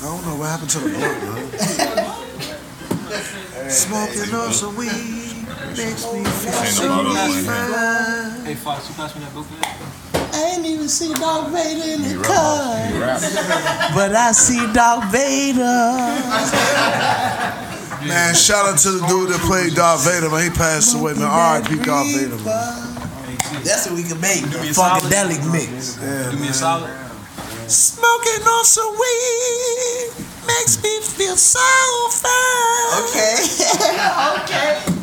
[0.01, 1.23] I don't know what happened to the blunt,
[1.87, 2.08] man.
[3.71, 4.91] Smoking on some weed
[5.77, 6.89] makes me feel so
[7.45, 8.45] fine.
[8.47, 9.47] Hey, Fox, you pass me that book,
[10.33, 12.75] I ain't even see Darth Vader in the car.
[13.95, 15.59] But I see Darth Vader.
[18.07, 20.45] Man, shout out to the dude that played Darth Vader, man.
[20.45, 21.25] He passed away, man.
[21.25, 21.77] R.I.P.
[21.83, 22.45] Darth Vader, man.
[23.65, 24.45] That's what we can make.
[24.47, 25.03] me a solid.
[25.03, 25.99] Funkadelic mix.
[26.01, 26.53] Yeah, Do me a man.
[26.55, 26.91] solid.
[27.69, 30.13] Smoking on some weed
[30.49, 31.61] makes me feel so
[32.11, 33.05] fine.
[33.05, 33.37] Okay.
[34.89, 34.98] okay.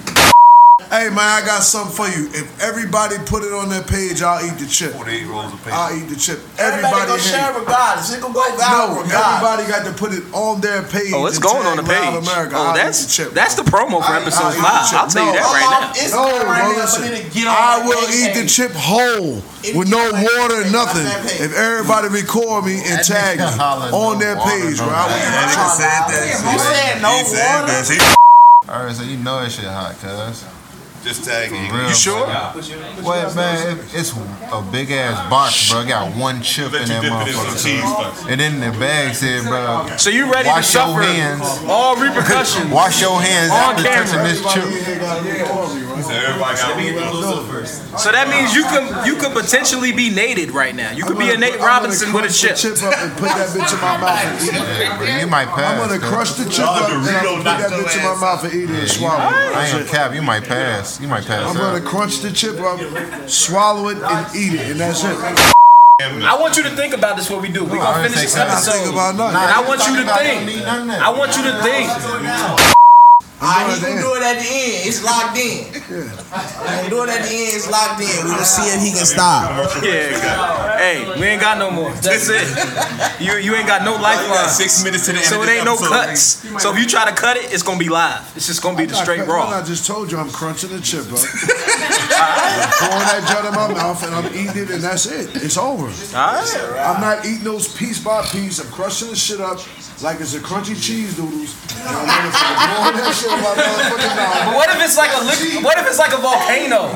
[0.96, 2.32] Hey, man, I got something for you.
[2.32, 4.94] If everybody put it on their page, I'll eat the chip.
[4.96, 5.76] 48 rolls of paper.
[5.76, 6.40] I'll eat the chip.
[6.56, 7.32] Everybody Everybody gonna here.
[7.36, 8.08] share regardless.
[8.16, 9.12] It gonna go viral regardless.
[9.12, 11.12] everybody got to put it on their page.
[11.12, 12.00] Oh, it's going on the page.
[12.00, 12.56] Loud America.
[12.56, 13.30] Oh, I'll that's eat the chip.
[13.36, 14.88] that's the promo for I- episode I'll five.
[15.04, 15.90] I'll tell you that right Come now.
[15.92, 17.04] off Instagram No, right bro, now, listen.
[17.12, 18.16] it'll get on I that will page.
[18.16, 19.32] eat the chip whole
[19.68, 21.04] It with no water, page, nothing.
[21.04, 21.42] on that page.
[21.44, 25.36] If everybody record me and tag me on their page, no bro, I will eat
[25.44, 25.76] the chip.
[25.76, 28.16] said that You said no water?
[28.72, 30.46] Alright, so you know that shit hot, cuz.
[31.06, 31.70] Just tagging.
[31.72, 32.26] Real, You sure?
[32.26, 34.12] Well, man, it- it's
[34.52, 35.82] a big ass box, bro.
[35.82, 38.32] It got one chip in you that dip it in some motherfucker.
[38.32, 41.42] And then the bag said, bro, So you ready Wash to your hands.
[41.68, 42.72] all repercussions?
[42.72, 44.06] wash your hands On after camera.
[44.06, 44.64] touching this chip.
[46.06, 47.66] So everybody got one.
[47.98, 50.92] So that means you can you could potentially be nated right now.
[50.92, 52.56] You could be a Nate Robinson with a chip.
[52.58, 54.80] chip up and put that bitch in my mouth and eat it.
[54.82, 55.60] Yeah, bro, you might pass.
[55.72, 56.10] I'm gonna cuz.
[56.10, 58.70] crush the chip up and I'm gonna put that bitch in my mouth and eat
[58.70, 59.56] it and swallow it.
[59.56, 60.14] I ain't cap.
[60.14, 60.95] You might pass.
[61.00, 61.86] You might pass I'm gonna out.
[61.86, 62.80] crunch the chip up,
[63.30, 65.18] swallow it, and eat it, and that's it.
[66.02, 67.30] I want you to think about this.
[67.30, 67.64] What we do?
[67.64, 68.94] We I gonna finish this think- I'm episode.
[68.94, 69.38] about nothing.
[69.38, 70.38] And I want you to think.
[70.40, 71.02] don't need none of that.
[71.02, 72.75] I want you to think.
[73.42, 74.88] Alright, he doing gonna it do it at the end.
[74.88, 75.68] It's locked in.
[75.68, 77.52] He gonna do it at the end.
[77.52, 78.08] It's locked in.
[78.24, 79.52] We gonna see if he can stop.
[79.84, 80.12] Yeah.
[80.24, 80.80] God.
[80.80, 81.92] Hey, we ain't got no more.
[82.00, 82.48] That's it.
[83.20, 84.48] You you ain't got no lifeline.
[84.50, 86.48] Six minutes to the end So it ain't no cuts.
[86.64, 88.24] So if you try to cut it, it's gonna be live.
[88.36, 89.50] It's just gonna be the straight raw.
[89.50, 91.18] I just told you I'm crunching the chip, bro.
[92.16, 95.44] I'm pouring that jut in my mouth and I'm eating it, and that's it.
[95.44, 95.92] It's over.
[96.16, 96.56] Alright.
[96.80, 98.60] I'm not eating those piece by piece.
[98.60, 99.60] I'm crushing the shit up
[100.06, 101.58] like it's a crunchy cheese doodles.
[101.82, 104.14] And I'm motherfucking pouring that shit in my motherfucking
[104.46, 106.94] But what if it's like a liquid, what if it's like a volcano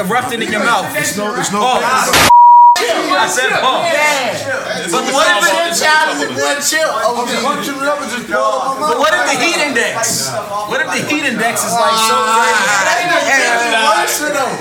[0.00, 0.88] erupting in your mouth?
[0.96, 1.60] It's no, it's no.
[1.60, 2.08] Oh, pause.
[2.08, 3.20] Ah.
[3.20, 3.84] I said oh.
[3.84, 4.40] pause.
[4.88, 6.88] But what if it, Chip challenge with one chip.
[6.88, 9.60] Oh, Crunching it up and just pour it in my but what if the heat
[9.60, 10.32] index?
[10.72, 12.48] What if the heat index is like so ah.
[12.88, 14.56] That ain't no worse though.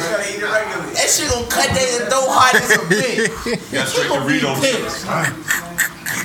[0.92, 3.32] That shit gonna cut their throat hard as a bitch.
[3.72, 5.64] Got straight Doritos.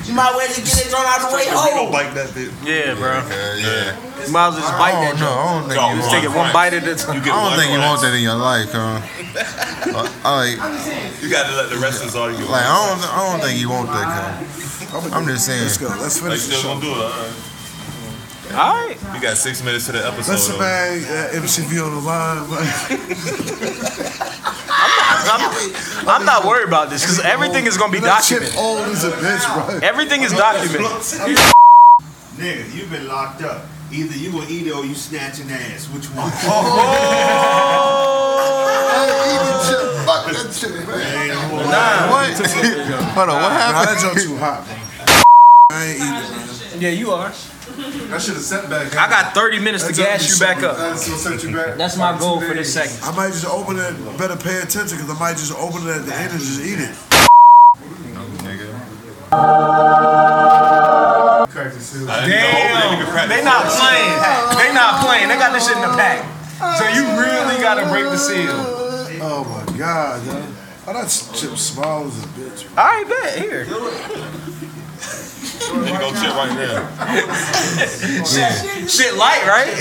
[0.03, 1.91] You might well just get it thrown out the way Dorito home.
[1.91, 2.51] bite that bitch.
[2.65, 3.23] Yeah, bro.
[3.23, 4.25] Yeah, yeah.
[4.25, 6.11] You might as well just bite that don't I don't think you Just want.
[6.11, 7.15] take it one bite at a time.
[7.15, 8.99] You I don't one think you want that in your life, huh?
[9.93, 10.57] Uh, like,
[11.21, 12.45] You got to let the rest of us argue.
[12.45, 15.13] like I don't, I don't think you want that, cuz.
[15.13, 15.61] I'm just saying.
[15.63, 15.87] Let's go.
[15.87, 16.67] Let's Like, finish the still show.
[16.79, 16.97] gonna do it.
[16.97, 17.33] All right.
[18.51, 18.97] Alright.
[19.13, 20.33] We got six minutes to the episode.
[20.33, 20.59] Listen, though.
[20.59, 22.49] man, uh, MCV on the line.
[22.51, 22.59] man.
[25.25, 25.41] I'm,
[26.09, 28.59] I'm not worried about this because everything is gonna be That shit documented.
[28.59, 29.79] old as a bitch, bro.
[29.87, 30.81] Everything is documented.
[32.35, 33.63] Nigga, you been locked up.
[33.91, 35.87] Either you gonna eat it or you snatching ass.
[35.89, 36.31] Which one?
[36.43, 36.49] Oh!
[40.05, 40.87] Fuck that shit, man.
[42.09, 42.33] What?
[43.13, 44.01] Hold on, what Nah, that happened?
[44.01, 44.75] joint too hot, bro.
[45.71, 46.49] I ain't eating, man.
[46.77, 47.29] Yeah, you are.
[47.29, 48.95] That should have set back.
[48.95, 50.77] I got 30 minutes to gas you back up.
[50.77, 51.77] That's gonna set you back.
[51.77, 53.03] That's my goal for this segment.
[53.03, 54.17] I might just open it.
[54.17, 56.79] Better pay attention because I might just open it at the end and just eat
[56.79, 56.95] it.
[61.49, 62.05] Crack the.
[62.05, 64.17] Damn, they not playing.
[64.57, 65.27] They not playing.
[65.29, 66.25] They got this shit in the pack.
[66.77, 68.53] So you really gotta break the seal.
[69.21, 70.45] Oh my god, yo.
[70.85, 72.67] Oh, that chip small as a bitch.
[72.77, 73.65] All right, bet here.
[75.73, 76.83] You go chip right there.
[78.87, 79.73] Shit light, right?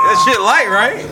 [0.00, 0.96] that shit light, right?
[0.96, 1.02] He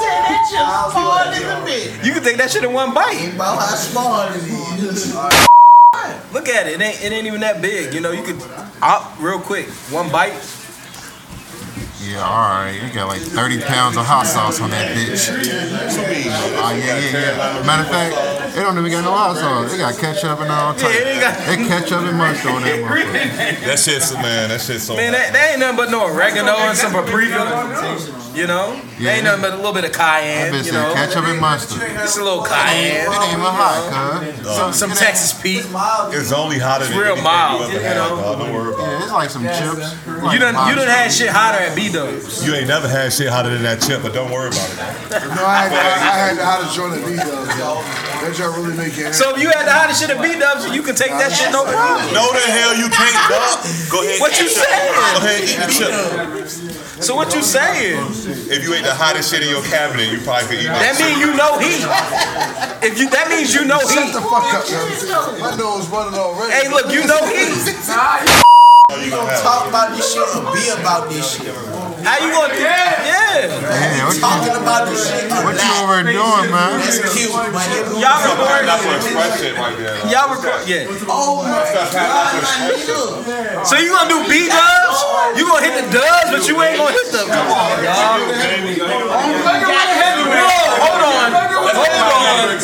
[0.00, 2.04] said that shit small as a bitch.
[2.04, 3.34] You can take that shit in one bite.
[3.34, 4.36] About how small it
[4.82, 5.12] is.
[6.32, 6.74] Look at it.
[6.74, 7.92] It ain't, it ain't even that big.
[7.92, 8.40] You know, you could,
[8.82, 10.32] out real quick, one bite.
[12.04, 12.82] Yeah, alright.
[12.82, 15.30] You got like 30 pounds of hot sauce on that bitch.
[15.30, 17.66] Oh, yeah, yeah, yeah.
[17.66, 19.72] Matter of fact, it don't even got no hot sauce.
[19.72, 20.82] It got ketchup and all types.
[20.94, 23.64] Yeah, it got- ketchup and mustard on that motherfucker.
[23.66, 24.48] That shit's man.
[24.50, 24.96] That shit's so.
[24.96, 27.40] Man, that, that ain't nothing but no oregano and some paprika.
[28.34, 30.52] You know, that ain't nothing but a little bit of That cayenne.
[30.52, 31.78] bitch You know, ketchup and mustard.
[32.02, 33.06] just a little cayenne.
[33.06, 34.56] It ain't even hot, cuz.
[34.56, 35.62] some some Texas Pete.
[35.64, 38.16] it's only hotter than real anything mild, You, ever you know.
[38.18, 38.38] dog.
[38.40, 39.94] Don't worry about Yeah, it's like some chips.
[40.34, 42.42] You done you done had shit hotter at B Dubs.
[42.42, 45.30] You ain't never had shit hotter than that chip, but don't worry about it.
[45.30, 47.78] No, I had, I, I had the hottest joint at B-Dubs, yo.
[48.18, 50.66] That joint really make you So if you had the hottest shit at B Dubs,
[50.74, 52.10] you can take that shit no problem.
[52.10, 53.62] No, the hell you can't, dog.
[53.94, 54.18] Go ahead.
[54.18, 54.66] What you eat the chip.
[54.66, 54.90] saying?
[54.90, 55.94] Go ahead, eat the chip.
[56.98, 58.02] So what you saying?
[58.50, 60.98] If you ate the hottest shit in your cabinet, you probably could eat That that.
[60.98, 61.86] mean you know heat.
[62.82, 64.82] If you that means you know Shut the fuck up, yo.
[65.38, 66.50] My nose running already.
[66.58, 67.54] Hey, look, you know heat.
[68.98, 71.73] We gonna talk about this shit or be about this shit.
[72.04, 73.00] How you gonna do Yeah.
[73.34, 75.84] Yeah, what you, Talking about this shit what you not.
[75.88, 76.76] over doing, man?
[76.84, 78.68] That's cute, Y'all record.
[78.68, 79.96] That's what express shit right there.
[80.12, 80.68] Y'all record.
[80.68, 80.84] Yeah.
[81.08, 83.64] Oh my god.
[83.66, 85.00] So you gonna do B dubs?
[85.40, 87.24] You gonna hit the dubs, but you ain't gonna hit the.
[87.24, 88.20] Come on, dog.
[90.28, 91.32] Whoa, hold on.
[91.72, 92.60] Hold on.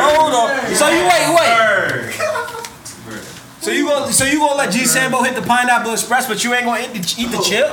[0.00, 0.48] Hold on.
[0.74, 1.52] So you wait, wait.
[3.60, 6.54] So you gonna so you gonna let G Sambo hit the pineapple express, but you
[6.54, 7.66] ain't gonna eat the, eat the chip?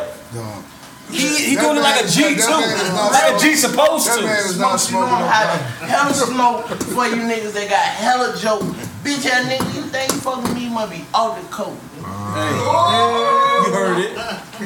[1.12, 4.50] He he doing it like a G too, like a G supposed That man to.
[4.50, 5.28] is not You gonna smoking.
[5.30, 5.50] have
[5.88, 8.64] hella smoke for you niggas that got hella joke.
[9.04, 11.78] Bitch ass nigga, you think you fucking me, you must be off the coke.
[11.96, 14.16] You heard it.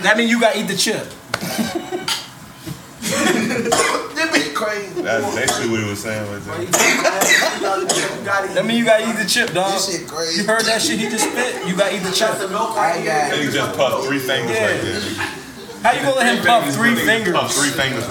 [0.02, 1.06] That mean you gotta eat the chip.
[3.02, 5.02] This be crazy.
[5.02, 6.66] That's basically what he was saying right there.
[8.54, 9.74] That mean you gotta eat the chip, dog.
[9.74, 10.02] This shit
[10.38, 11.68] You heard that shit he just spit?
[11.68, 12.30] You gotta eat the chip.
[12.30, 15.29] I got He just puffed three fingers right there.
[15.82, 17.56] How you gonna let him puff three Puffed fingers?
[17.56, 18.04] three fingers.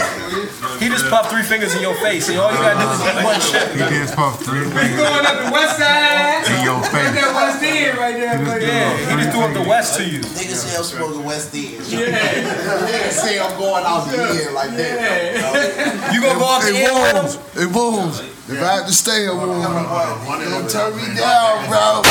[0.81, 3.25] He just puffed three fingers in your face, and all you gotta do is eat
[3.25, 3.69] one chip.
[3.77, 6.49] He just puffed three fingers Going up the west side.
[6.49, 7.13] in your Right face.
[7.13, 8.39] there, West End, right there.
[8.39, 9.01] Right there.
[9.01, 10.21] Yeah, he just threw up the West to you.
[10.21, 11.85] Niggas say I'm smoking West End.
[11.93, 12.89] Yeah.
[12.89, 16.11] Niggas say I'm going out the end like that.
[16.15, 17.73] You gonna go up the Hey, end with him?
[17.75, 18.21] Wolves.
[18.21, 22.03] Hey, If I have to stay here, Wolves, don't turn me down, bro.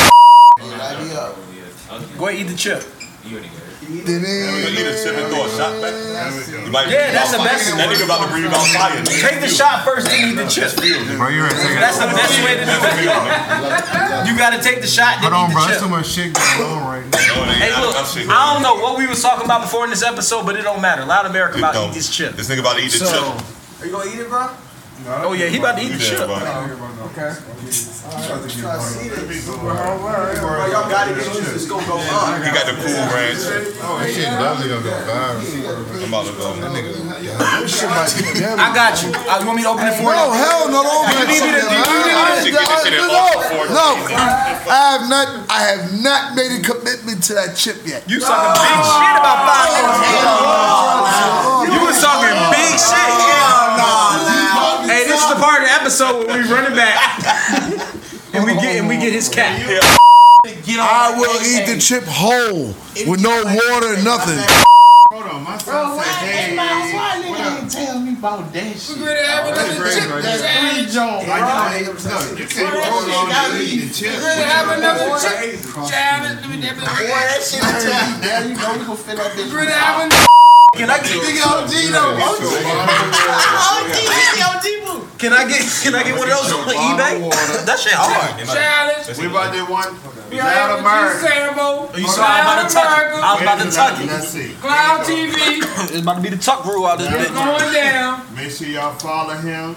[0.78, 1.36] Light me up.
[2.16, 2.84] Go ahead, eat the chip.
[3.24, 3.38] You
[3.88, 5.94] eat a chip and throw a shot back.
[6.48, 7.72] You might Yeah, that's the breathe best.
[7.76, 9.00] That nigga about to breathe out fire.
[9.04, 10.76] Take the shot first, then eat the chip.
[10.76, 11.68] Bro, you ready to?
[11.80, 14.26] That's the best way to do it.
[14.28, 15.62] You gotta take the shot, then Hold on, eat bro.
[15.62, 15.90] the There's too chip.
[15.90, 17.52] much shit going on right now.
[17.56, 20.56] Hey, look, I don't know what we was talking about before in this episode, but
[20.56, 21.04] it don't matter.
[21.04, 22.34] Loud America about to eat this chip.
[22.34, 23.24] This nigga about to eat the chip.
[23.80, 24.50] Are you gonna eat it, bro?
[25.08, 26.26] Oh yeah, he about to eat the Yeah, chip.
[26.28, 26.36] bro.
[27.08, 27.32] Okay.
[29.58, 32.40] Y'all gotta get used to this gonna go up.
[32.44, 33.40] He got the cool ranch.
[33.84, 35.40] Oh, this shit definitely gonna go viral.
[35.98, 36.52] I'm about to go.
[36.60, 36.92] That nigga.
[38.58, 39.08] I got you.
[39.12, 40.40] Uh, you want me to open it for No, you?
[40.40, 42.94] hell no, don't You need me to- you need me I- to- Get this shit
[42.94, 43.88] in I- off before it's No.
[44.68, 45.28] I have not.
[45.48, 48.04] I have not made a commitment to that chip yet.
[48.08, 50.00] You talking big shit about five minutes
[55.48, 57.00] part of the episode where we run it back
[58.36, 59.56] and we get and we get his cat.
[59.64, 59.96] Oh,
[60.76, 62.76] I will eat the chip whole
[63.08, 64.36] with no water, nothing.
[65.08, 68.52] Hold on, my Bro, son why, said, hey, hey, why nigga ain't telling me about
[68.52, 68.98] that shit?
[69.00, 70.92] We ready to have another chip That's three challenge.
[70.92, 71.48] Jones, I bro.
[71.48, 74.20] know, no, you can't hold on to eating We chips.
[74.20, 76.44] ready to have another chip challenge.
[76.44, 79.48] Boy, that shit I tell you, damn, you know we gonna fill that bitch.
[79.48, 80.28] to have another
[80.76, 82.20] Can I get Nigga OG though.
[82.20, 82.44] OG.
[82.44, 84.77] OG, nigga OG boo.
[85.18, 87.66] Can I get can I get one of those on eBay?
[87.66, 88.38] That shit hard.
[88.46, 89.18] challenge.
[89.18, 89.92] We about to one.
[90.30, 91.20] We Loud have America.
[91.20, 93.22] G Sambo, You saw I'm about to tuck it.
[93.24, 94.06] I was about to tuck it.
[94.06, 94.52] Let's see.
[94.60, 95.64] Cloud TV.
[95.88, 97.34] It's about to be the tuck rule out this It's bitch.
[97.34, 98.34] going down.
[98.36, 99.74] Make sure y'all follow him.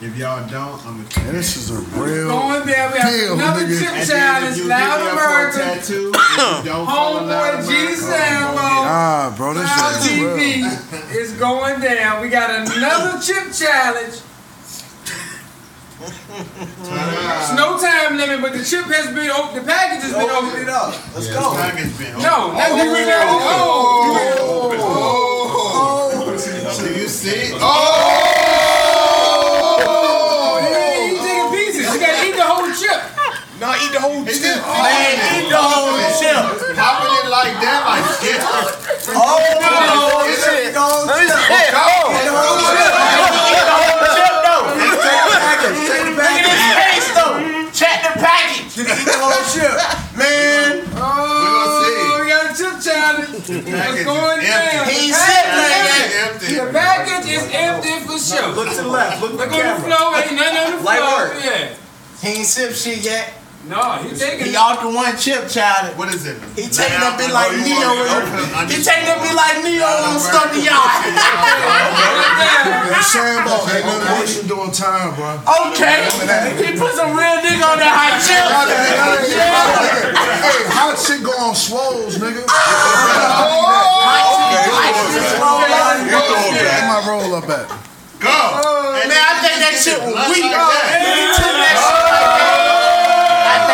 [0.00, 1.32] If y'all don't, I'm gonna.
[1.32, 2.28] This is a real.
[2.28, 2.92] Going down.
[2.92, 3.78] We have Damn, another nigga.
[3.80, 4.56] chip And then if challenge.
[4.58, 5.58] you Loud get me a America.
[5.58, 8.60] tattoo, if you don't follow Loud Homeboy G America, Sambo.
[8.62, 10.36] Ah, bro, this Cloud shit is real.
[10.36, 12.22] TV is going down.
[12.22, 14.20] We got another chip challenge.
[16.04, 19.54] It's no time limit, but the chip has been open.
[19.56, 20.70] The package has been Open it opened.
[20.70, 20.92] up.
[21.14, 21.54] Let's go.
[21.56, 22.76] Package been No, that's oh.
[24.76, 26.36] oh, oh,
[26.76, 27.52] Do you see?
[27.56, 27.64] oh,
[29.88, 30.60] oh.
[30.60, 31.16] you gotta eat
[31.56, 31.88] pieces.
[31.88, 33.00] You gotta eat the whole chip.
[33.60, 34.60] No, eat the whole It's chip.
[34.60, 35.40] just Man, oh.
[35.40, 36.36] eat the whole chip.
[36.76, 38.40] popping it like that, like shit.
[39.16, 39.40] Oh,
[40.36, 40.74] shit.
[40.76, 42.12] Let me just hey, oh.
[42.12, 42.92] Eat the whole chip.
[42.92, 43.33] Eat the
[49.00, 49.74] Eat the whole shit.
[50.16, 50.84] Man.
[50.96, 53.34] Oh, we got a chip oh, challenge.
[53.50, 54.88] It's going down.
[54.88, 56.30] He The said like that.
[56.32, 56.54] Empty.
[56.54, 58.48] The package is empty for sure.
[58.54, 59.20] Look to the left.
[59.22, 59.98] Look Look at the on the camera.
[59.98, 60.16] floor.
[60.22, 61.28] Ain't nothing on the Light floor.
[61.28, 61.44] work.
[61.44, 61.74] Yeah.
[62.22, 63.34] He ain't sip shit yet.
[63.64, 64.60] No, he taking He it.
[64.60, 65.96] off the one chip challenge.
[65.96, 66.36] What is it?
[66.52, 67.80] He taking Loud- up it like oh, you Neo.
[67.80, 70.84] want me to open- He taking up it like Neo on Stumpy Yard.
[72.64, 75.36] Hey, Sambo, ain't nothing worse than doing time, bro.
[75.72, 76.04] Okay.
[76.60, 78.44] He put some real nigga on that hot chip.
[80.44, 82.44] Hey, hot shit go on swoles, nigga.
[85.44, 87.68] Oh, Where my roll up at?
[88.20, 88.28] Go.
[88.30, 90.44] Uh, Man, I think that shit was weak.
[90.44, 92.23] He took that oh, shit like that.
[92.23, 92.23] I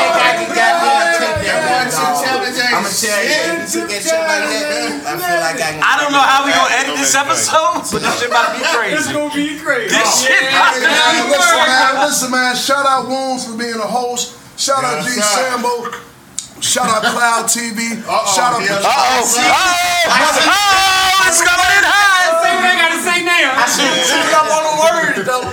[0.01, 1.89] think I can goddamn take that one.
[1.91, 5.83] Challenge I'ma tell you, if he took shit like that, I feel like I can.
[5.85, 8.63] I don't know how we gonna edit this episode, but this shit about to be
[8.65, 9.13] It's crazy.
[9.13, 9.91] gonna be crazy.
[9.97, 12.55] This shit about to Hey, be listen, man, listen, man.
[12.57, 14.37] Shout out Wounds for being a host.
[14.59, 15.51] Shout out Yes, G sir.
[15.51, 15.91] Sambo.
[16.61, 17.97] Shout out Cloud TV.
[18.37, 18.61] Shout out.
[18.61, 19.25] Uh oh.
[19.25, 22.45] Oh, it's coming in hot.
[22.45, 23.57] Say what I gotta say now.
[23.57, 25.49] I should have tuned up on the words though.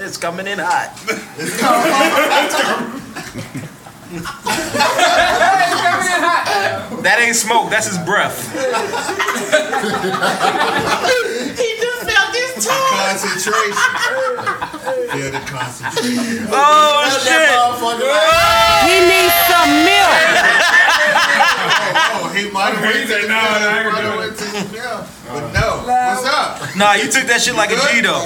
[0.06, 0.96] It's coming in hot.
[1.38, 3.66] It's coming in hot.
[7.02, 7.70] That ain't smoke.
[7.70, 8.52] That's his breath.
[11.58, 12.98] He just felt his tongue.
[13.02, 13.74] Concentration.
[15.10, 16.46] Feel the concentration.
[16.50, 17.50] Oh shit.
[17.50, 19.10] He oh.
[19.10, 20.14] needs some milk.
[21.98, 25.15] Oh, oh he might have went to no, no, I can do it.
[25.26, 26.76] But no, what's up?
[26.76, 28.22] Nah, you took that shit like a G though.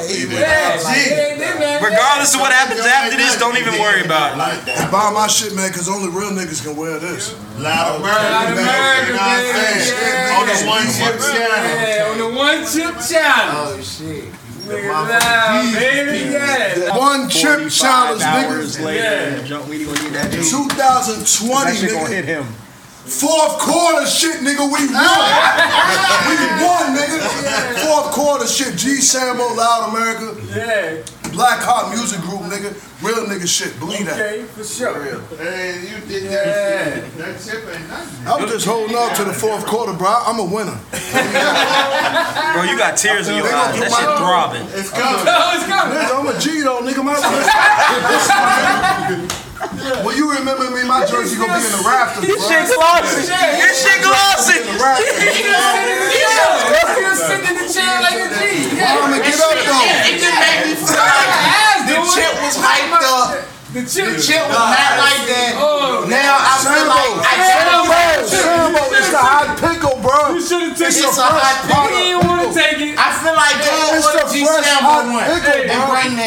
[1.80, 4.90] Regardless of what happens after this, don't even worry about it.
[4.92, 7.32] Buy my shit, man, because only real niggas can wear this.
[7.56, 9.08] Loud America, baby.
[9.08, 10.36] You know what I'm saying?
[10.36, 11.80] On the one chip channel.
[11.80, 13.80] Yeah, on the one chip challenge.
[13.80, 14.24] Oh shit.
[14.68, 16.30] Nigga loud, baby.
[16.30, 16.96] Yeah.
[16.96, 18.84] One chip challenge, Hours nigga.
[18.84, 20.30] later, Jump, we gonna need that.
[20.30, 20.36] G.
[20.38, 22.46] 2020, That shit gonna nigga.
[23.10, 23.28] Hit him.
[23.28, 24.64] Fourth quarter shit, nigga.
[24.70, 24.94] We won.
[26.30, 27.18] we won, nigga.
[27.86, 28.76] Fourth quarter shit.
[28.76, 30.96] G Sambo, Loud America, Yeah.
[31.32, 32.74] Black Hot Music Group, nigga.
[33.02, 33.78] Real nigga shit.
[33.78, 34.18] Believe that.
[34.20, 34.98] Okay, for sure.
[35.00, 35.20] Real.
[35.38, 37.16] Hey, you did that shit.
[37.18, 38.26] That chip ain't nothing.
[38.26, 40.08] I was just holding up to the fourth quarter, bro.
[40.26, 40.76] I'm a winner.
[42.52, 43.78] Bro, you got tears in your eyes.
[43.78, 44.66] That my- shit throbbing.
[44.74, 45.20] It's coming.
[45.30, 45.98] Oh, it's coming.
[45.98, 47.04] Nigga, I'm a G though, nigga.
[47.04, 47.14] My
[49.60, 52.48] Well, you remember me, my jersey gonna be in the rafters, bro.
[52.48, 53.28] Shit glossy.
[53.28, 54.64] This shit glossy.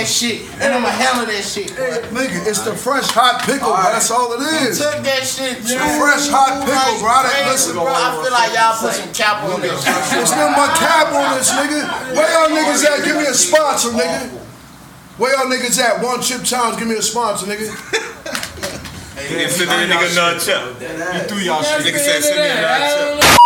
[0.04, 1.72] That shit, and I'ma handle that shit.
[2.12, 3.88] Nigga, it's the fresh hot pickle, bro.
[3.88, 4.84] That's all it is.
[4.84, 5.64] Took that shit.
[5.64, 7.08] It's the fresh hot pickle, bro.
[7.08, 7.88] I didn't listen, bro.
[7.88, 9.80] I feel like y'all put some cap on this.
[9.80, 11.88] It's nothing my cap on this, nigga.
[12.20, 13.08] Where y'all niggas at?
[13.08, 14.28] Give me a sponsor, nigga.
[15.16, 16.04] Where y'all niggas at?
[16.04, 17.72] One chip challenge, give me a sponsor, nigga.
[19.24, 20.60] Nigga send that nigga none chip.
[21.16, 21.88] You threw y'all shit.
[21.88, 23.40] Nigga said send me a none chip.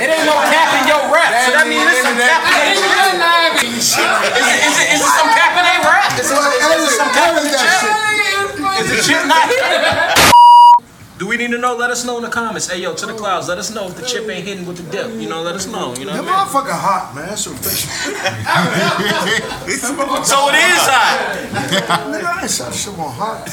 [0.00, 3.52] It ain't no cap in your rap, so that means it's some cap in their
[3.84, 4.00] shit.
[4.32, 6.08] Is it, it, it some cap in their rap?
[6.16, 7.84] Is it, is it some cap in the chip?
[8.80, 9.44] Is the chip not?
[11.20, 11.76] Do we need to know?
[11.76, 12.70] Let us know in the comments.
[12.70, 14.90] Hey, yo, to the clouds, let us know if the chip ain't hitting with the
[14.90, 15.12] dip.
[15.20, 15.94] You know, let us know.
[15.94, 17.28] You know That motherfucker hot, man.
[17.28, 17.92] That's official.
[19.68, 20.24] mean?
[20.24, 21.20] So it is hot.
[22.08, 23.44] Nigga, I ain't said shit on hot.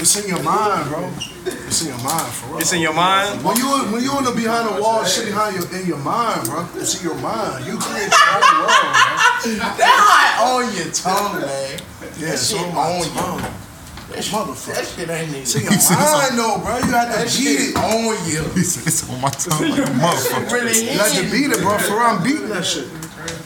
[0.00, 1.08] It's in your mind, bro.
[1.46, 2.58] It's in your mind, for real.
[2.58, 3.44] It's in your mind.
[3.44, 6.42] When you when you in the behind the wall, shit behind your in your mind,
[6.50, 6.66] bro.
[6.74, 7.66] It's in your mind.
[7.70, 9.78] You create your own world, bro.
[9.78, 11.78] That hot on your tongue, man.
[12.18, 13.69] Yeah, it's shit on my on tongue.
[14.10, 14.96] That Motherfucker.
[14.96, 15.72] shit ain't It's even.
[15.72, 16.76] in your mind, though, bro.
[16.78, 17.76] You had to That beat shit it.
[17.78, 18.42] on you.
[18.58, 20.50] He said it's on my tongue like a motherfucker.
[20.52, 21.78] Really You had to beat it, bro.
[21.78, 22.88] For I'm beating that shit.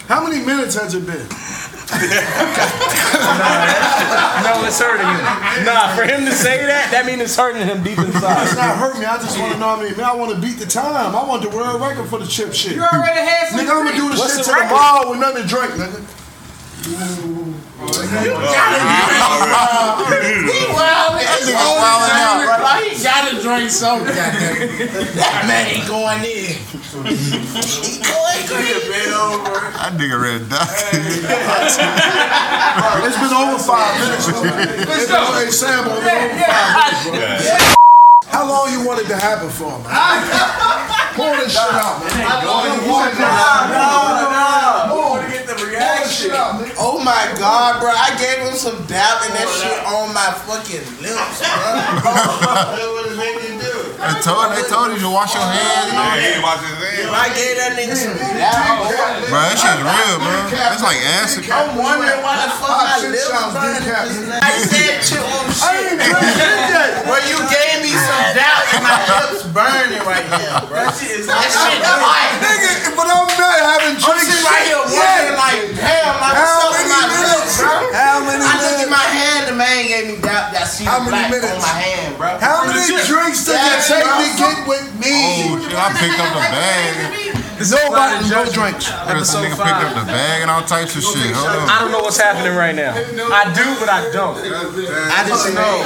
[0.09, 1.21] How many minutes has it been?
[3.25, 5.65] nah, No, it's hurting him.
[5.65, 8.45] Nah, for him to say that, that means it's hurting him deep inside.
[8.49, 9.07] It's not hurting me.
[9.07, 9.95] I just want to know how many.
[9.97, 11.15] Man, I want to beat the time.
[11.15, 12.75] I want the world record for the chip shit.
[12.77, 14.75] You already had some Nigga, I'm gonna do the What's shit the to the record?
[14.77, 16.01] mall with nothing to drink, nigga.
[16.85, 17.17] He wild.
[21.17, 22.45] That nigga wildin' out.
[22.61, 24.13] Bro, he gotta drink something.
[24.13, 26.61] That man ain't going in.
[27.09, 28.85] he going in.
[29.81, 30.69] That nigga ready to die.
[33.09, 34.29] It's been over five minutes.
[34.29, 34.45] bro.
[34.45, 37.17] It's been over, hey, Sam, over five minutes, bro.
[38.29, 39.89] How long you wanted to happen for, man?
[41.17, 42.45] Pour this shit out, man.
[42.45, 44.84] Pour this shit out,
[46.31, 46.75] nigga.
[46.79, 47.91] Oh my god, bro.
[47.93, 52.13] I gave him some dab and that shit on my fucking lips, bro.
[52.95, 53.75] What does make you do?
[54.01, 55.93] They told, they told you to wash your hands.
[55.93, 56.13] You know?
[56.17, 57.13] He ain't his hands.
[57.15, 58.85] I gave that nigga some dab.
[59.29, 60.35] Bro, that shit's real, bro.
[60.75, 61.45] It's like acid.
[61.49, 63.81] I'm wondering why the fuck my Shit lips sounds burning.
[63.81, 64.45] good, Cap.
[64.45, 65.95] I said chip on I shit.
[65.95, 66.91] ain't drinking shit yet.
[67.09, 70.85] Bro, you gave me some doubt and my lips burning right now, bro.
[70.85, 72.29] That shit hot.
[72.45, 76.45] Nigga, but I'm not having I'm drinks sitting right here wondering like, damn, my How
[76.45, 77.57] stuff many my minutes?
[77.59, 77.73] bro.
[77.93, 80.85] How many I look at my hand, the man gave me doubt that I see
[80.85, 82.31] How the many black on my hand, bro.
[82.39, 84.21] How many drinks did it Yeah, take bro.
[84.21, 85.15] to get with Oh, me?
[85.69, 87.41] shit, I picked up the bag.
[87.55, 88.91] Nobody, no drinks.
[88.91, 91.33] This nigga picked up the bag and all types of shit.
[91.33, 91.69] Hold on.
[91.71, 92.93] I don't know what's happening right now.
[92.93, 94.37] I do, but I don't.
[94.43, 95.81] I just know.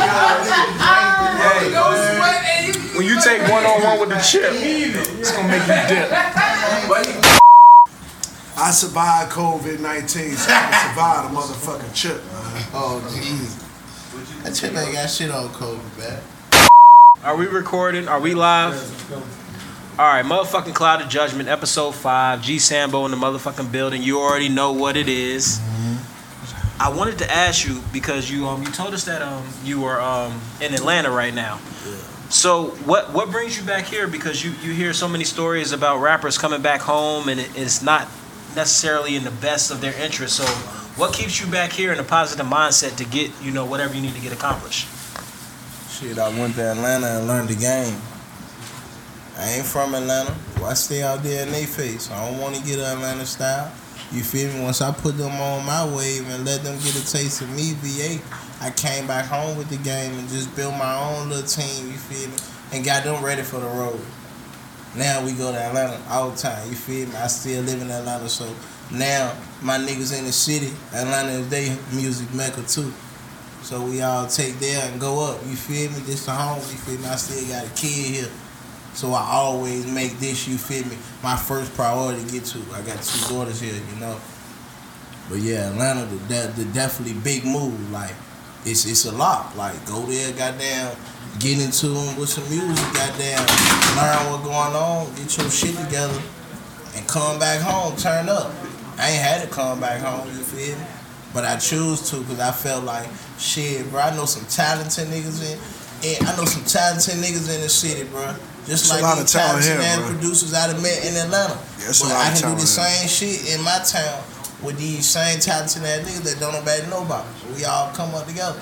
[2.97, 6.11] When you take one on one with the chip, it's gonna make you dip.
[8.61, 12.67] I survived COVID 19, so I can survive the motherfucking chip, man.
[12.75, 14.43] Oh, jeez.
[14.43, 16.21] That chip ain't got shit on COVID, man.
[17.23, 18.09] Are we recording?
[18.09, 18.75] Are we live?
[19.97, 22.43] All right, motherfucking Cloud of Judgment, episode five.
[22.43, 24.03] G Sambo in the motherfucking building.
[24.03, 25.61] You already know what it is.
[26.81, 30.01] I wanted to ask you because you um you told us that um you were
[30.01, 31.61] um in Atlanta right now.
[31.87, 31.95] Yeah.
[32.29, 34.09] So what what brings you back here?
[34.09, 37.83] Because you you hear so many stories about rappers coming back home and it, it's
[37.83, 38.09] not
[38.55, 40.37] necessarily in the best of their interest.
[40.37, 40.45] So
[40.99, 44.01] what keeps you back here in a positive mindset to get you know whatever you
[44.01, 44.89] need to get accomplished?
[45.91, 47.97] Shit, I went to Atlanta and learned the game.
[49.37, 50.35] I ain't from Atlanta.
[50.57, 52.11] Well, I stay out there in they face.
[52.11, 53.73] I don't want to get Atlanta style.
[54.11, 54.63] You feel me?
[54.63, 57.75] Once I put them on my wave and let them get a taste of me,
[57.79, 58.23] VA,
[58.61, 61.99] I came back home with the game and just built my own little team, you
[61.99, 62.37] feel me?
[62.73, 64.01] And got them ready for the road.
[64.97, 67.15] Now we go to Atlanta all the time, you feel me?
[67.17, 68.53] I still live in Atlanta, so
[68.91, 72.93] now my niggas in the city, Atlanta is they music mecca too.
[73.63, 75.99] So we all take there and go up, you feel me?
[76.01, 77.07] This the home, you feel me?
[77.07, 78.31] I still got a kid here.
[78.95, 82.59] So I always make this, you feel me, my first priority to get to.
[82.75, 84.19] I got two daughters here, you know.
[85.29, 87.93] But yeah, Atlanta, the, the, the definitely big move.
[87.93, 88.15] Like,
[88.71, 89.57] it's it's a lot.
[89.57, 90.95] Like, go there, goddamn,
[91.39, 93.41] get into them with some music, goddamn,
[93.97, 96.21] learn what's going on, get your shit together,
[96.95, 98.53] and come back home, turn up.
[98.99, 100.85] I ain't had to come back home, you feel me?
[101.33, 103.09] But I choose to because I felt like,
[103.39, 105.59] shit, bro, I know some talented niggas in,
[106.05, 108.35] and I know some talented niggas in the city, bro.
[108.67, 110.09] Just a like lot of talent talented here, ass bro.
[110.13, 111.57] producers I done met in Atlanta.
[111.81, 114.21] Yeah, it's a but I can do the same shit in my town
[114.63, 117.27] with these same talented ass niggas that don't nobody know about.
[117.37, 118.61] So we all come up together.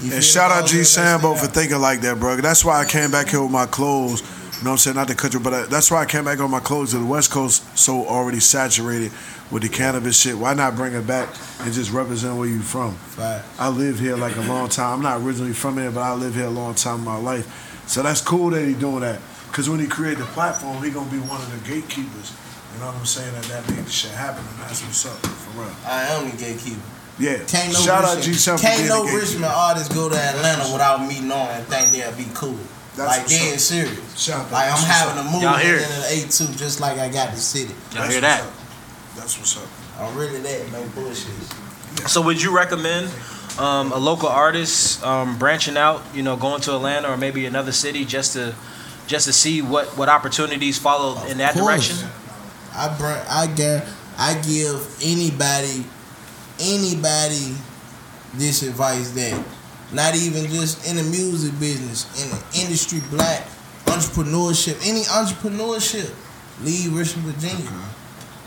[0.00, 2.36] You And shout out G Sambo for thinking like that, bro.
[2.36, 4.20] That's why I came back here with my clothes.
[4.58, 4.96] You know what I'm saying?
[4.96, 7.04] Not the country, but uh, that's why I came back on my clothes to the
[7.04, 9.12] West Coast so already saturated
[9.50, 10.36] with the cannabis shit.
[10.36, 11.28] Why not bring it back
[11.60, 12.94] and just represent where you from?
[12.94, 13.44] Fact.
[13.58, 14.94] I lived here like a long time.
[14.98, 17.84] I'm not originally from here, but I lived here a long time in my life.
[17.88, 19.20] So that's cool that he doing that.
[19.52, 22.32] Cause when he create the platform, he gonna be one of the gatekeepers.
[22.78, 23.34] You know what I'm saying?
[23.34, 25.74] That that made the shit happen, and that's what's up for real.
[25.84, 26.78] I am the gatekeeper.
[27.18, 27.42] Yeah.
[27.50, 28.62] Can't no Shout out G Sambo.
[28.62, 29.42] can't being no the gatekeeper.
[29.42, 32.54] Richmond artist go to Atlanta without me knowing and think they'll be cool.
[32.94, 33.58] That's like what's dead up.
[33.58, 34.14] serious.
[34.14, 34.52] Shout out.
[34.54, 35.26] Like I'm That's what's having up.
[35.26, 36.30] a movie Y'all hear in it?
[36.30, 37.74] the A2 just like I got the city.
[37.74, 38.42] Y'all That's hear what's that?
[38.46, 38.52] up.
[39.18, 39.68] That's what's up.
[39.98, 41.34] I'm really that, no bullshit.
[42.06, 43.10] So would you recommend
[43.58, 47.72] um, a local artist um, branching out, you know, going to Atlanta or maybe another
[47.72, 48.54] city just to
[49.08, 51.88] just to see what what opportunities follow in that course.
[51.88, 52.08] direction?
[52.78, 53.84] I bring, I get,
[54.16, 55.84] I give anybody,
[56.60, 57.56] anybody,
[58.34, 59.42] this advice that,
[59.92, 63.42] not even just in the music business, in the industry, black
[63.86, 66.14] entrepreneurship, any entrepreneurship,
[66.62, 67.68] leave Richmond, Virginia.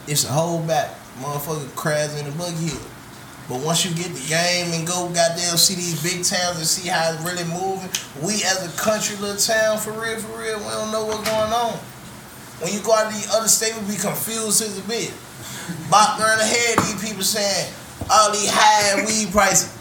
[0.07, 2.79] It's a whole back, motherfucker crabs in the bug hill.
[3.49, 6.87] But once you get the game and go goddamn see these big towns and see
[6.87, 7.89] how it's really moving,
[8.23, 11.51] we as a country little town for real, for real, we don't know what's going
[11.51, 11.77] on.
[12.61, 15.11] When you go out to the other state, we be confused as a bit.
[15.89, 17.73] Bop during the head, these people saying
[18.09, 19.77] all these high weed prices.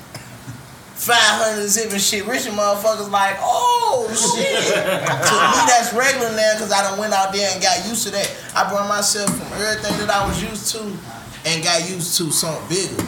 [1.01, 2.27] 500 zip and shit.
[2.27, 4.53] Rich motherfuckers like, oh shit.
[4.53, 8.13] to me, that's regular now because I done went out there and got used to
[8.13, 8.29] that.
[8.55, 10.81] I brought myself from everything that I was used to
[11.47, 13.03] and got used to something bigger.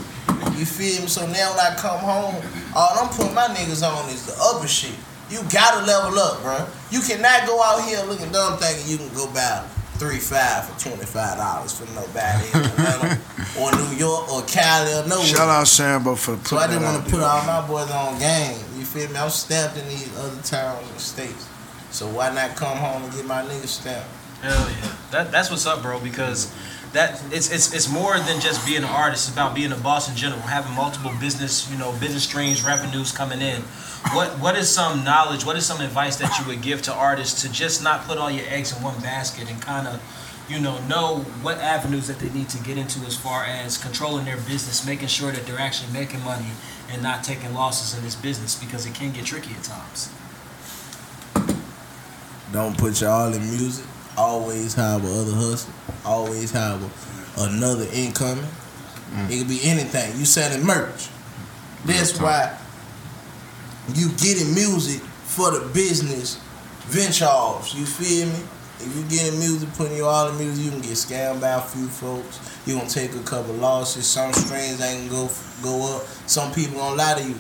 [0.56, 1.08] You feel me?
[1.08, 2.36] So now when I come home,
[2.74, 4.96] all I'm putting my niggas on is the upper shit.
[5.32, 6.66] You gotta level up, bro.
[6.90, 9.64] You cannot go out here looking dumb thinking you can go buy
[9.96, 13.18] three five for twenty five dollars for nobody in Atlanta
[13.58, 15.24] or New York or Cali or nowhere.
[15.26, 17.28] Shout out Sambo for putting So I didn't want to put there.
[17.28, 18.58] all my boys on game.
[18.76, 19.16] You feel me?
[19.16, 21.48] I'm stamped in these other towns and states.
[21.90, 24.08] So why not come home and get my niggas stamped?
[24.42, 26.00] Hell yeah, that, that's what's up, bro.
[26.00, 26.52] Because
[26.92, 29.28] that it's it's it's more than just being an artist.
[29.28, 33.12] It's about being a boss in general, having multiple business, you know, business streams, revenues
[33.12, 33.62] coming in.
[34.10, 35.46] What what is some knowledge?
[35.46, 38.30] What is some advice that you would give to artists to just not put all
[38.30, 40.02] your eggs in one basket and kind of,
[40.50, 44.24] you know, know what avenues that they need to get into as far as controlling
[44.24, 46.50] their business, making sure that they're actually making money
[46.90, 50.12] and not taking losses in this business because it can get tricky at times.
[52.52, 53.86] Don't put your all in music.
[54.18, 55.72] Always have a other hustle.
[56.04, 58.44] Always have a, another incoming.
[59.14, 59.30] Mm.
[59.30, 60.18] It could be anything.
[60.18, 61.08] You selling merch.
[61.86, 62.58] That's why
[63.96, 66.36] you getting music for the business
[66.86, 67.74] venture offs.
[67.74, 68.42] You feel me?
[68.80, 71.60] If you getting music, putting your all in music, you can get scammed by a
[71.60, 72.40] few folks.
[72.66, 74.06] You gonna take a couple losses.
[74.06, 75.30] Some streams ain't gonna go
[75.62, 76.02] go up.
[76.26, 77.36] Some people gonna lie to you.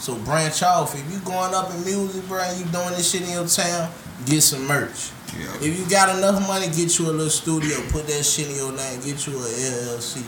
[0.00, 0.94] So branch off.
[0.94, 3.90] If you going up in music, bro, and you doing this shit in your town,
[4.26, 5.10] get some merch.
[5.38, 5.54] Yeah.
[5.62, 8.72] If you got enough money, get you a little studio, put that shit in your
[8.72, 10.24] name, get you a LLC,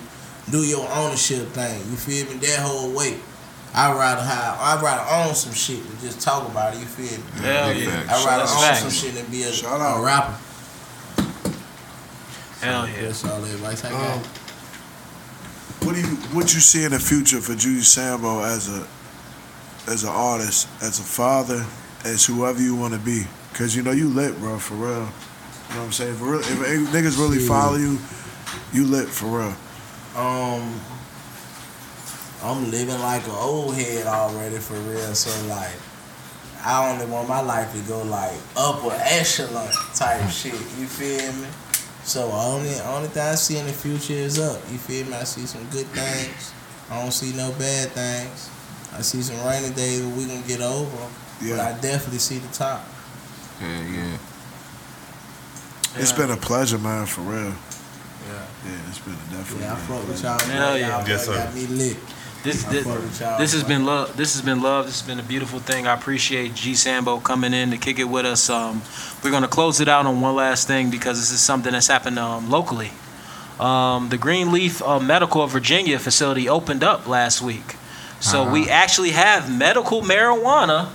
[0.50, 1.78] do your ownership thing.
[1.90, 2.38] You feel me?
[2.38, 3.18] That whole way.
[3.74, 6.80] I'd rather have, I'd rather own some shit than just talk about it.
[6.80, 7.24] You feel me?
[7.40, 8.04] Hell yeah.
[8.08, 8.80] I'd rather That's own facts.
[8.80, 10.00] some shit than be a, Shout out.
[10.00, 10.36] a rapper.
[12.60, 13.00] Hell yeah.
[13.02, 14.16] That's all the advice I got.
[14.16, 14.22] Um,
[15.82, 16.06] what do you
[16.36, 18.86] what you see in the future for G Sambo as a
[19.90, 21.66] as an artist, as a father,
[22.04, 23.24] as whoever you want to be?
[23.54, 24.90] Cause you know you lit, bro, for real.
[24.90, 25.06] You know
[25.80, 26.14] what I'm saying?
[26.16, 27.48] For real, if, if niggas really Shit.
[27.48, 27.98] follow you,
[28.72, 29.56] you lit for real.
[30.16, 30.78] Um,
[32.42, 35.14] I'm living like an old head already for real.
[35.14, 35.74] So like,
[36.64, 40.28] I only want my life to go like upper echelon type hmm.
[40.28, 40.54] shit.
[40.54, 41.48] You feel me?
[42.04, 44.60] So only only thing I see in the future is up.
[44.70, 45.14] You feel me?
[45.14, 46.52] I see some good things.
[46.90, 48.50] I don't see no bad things.
[48.94, 51.68] I see some rainy days where we gonna get over 'em, But Yeah.
[51.68, 52.84] I definitely see the top.
[53.60, 54.18] Yeah, yeah.
[55.96, 57.54] It's been a pleasure, man, for real.
[58.28, 58.44] Yeah.
[58.64, 59.64] Yeah, it's been a definitely.
[59.64, 60.38] Yeah, I fuck with y'all.
[60.38, 60.98] Hell yeah.
[60.98, 61.44] Y'all Yes, boy sir.
[61.44, 61.96] got me lit.
[62.42, 64.16] This this, fuck with y'all, this has been love.
[64.16, 64.86] This has been love.
[64.86, 65.86] This has been a beautiful thing.
[65.86, 68.50] I appreciate G Sambo coming in to kick it with us.
[68.50, 68.82] Um,
[69.22, 72.18] we're gonna close it out on one last thing because this is something that's happened
[72.18, 72.90] um, locally.
[73.60, 77.76] Um, the Greenleaf uh, Medical of Virginia facility opened up last week,
[78.18, 80.88] so we actually have medical marijuana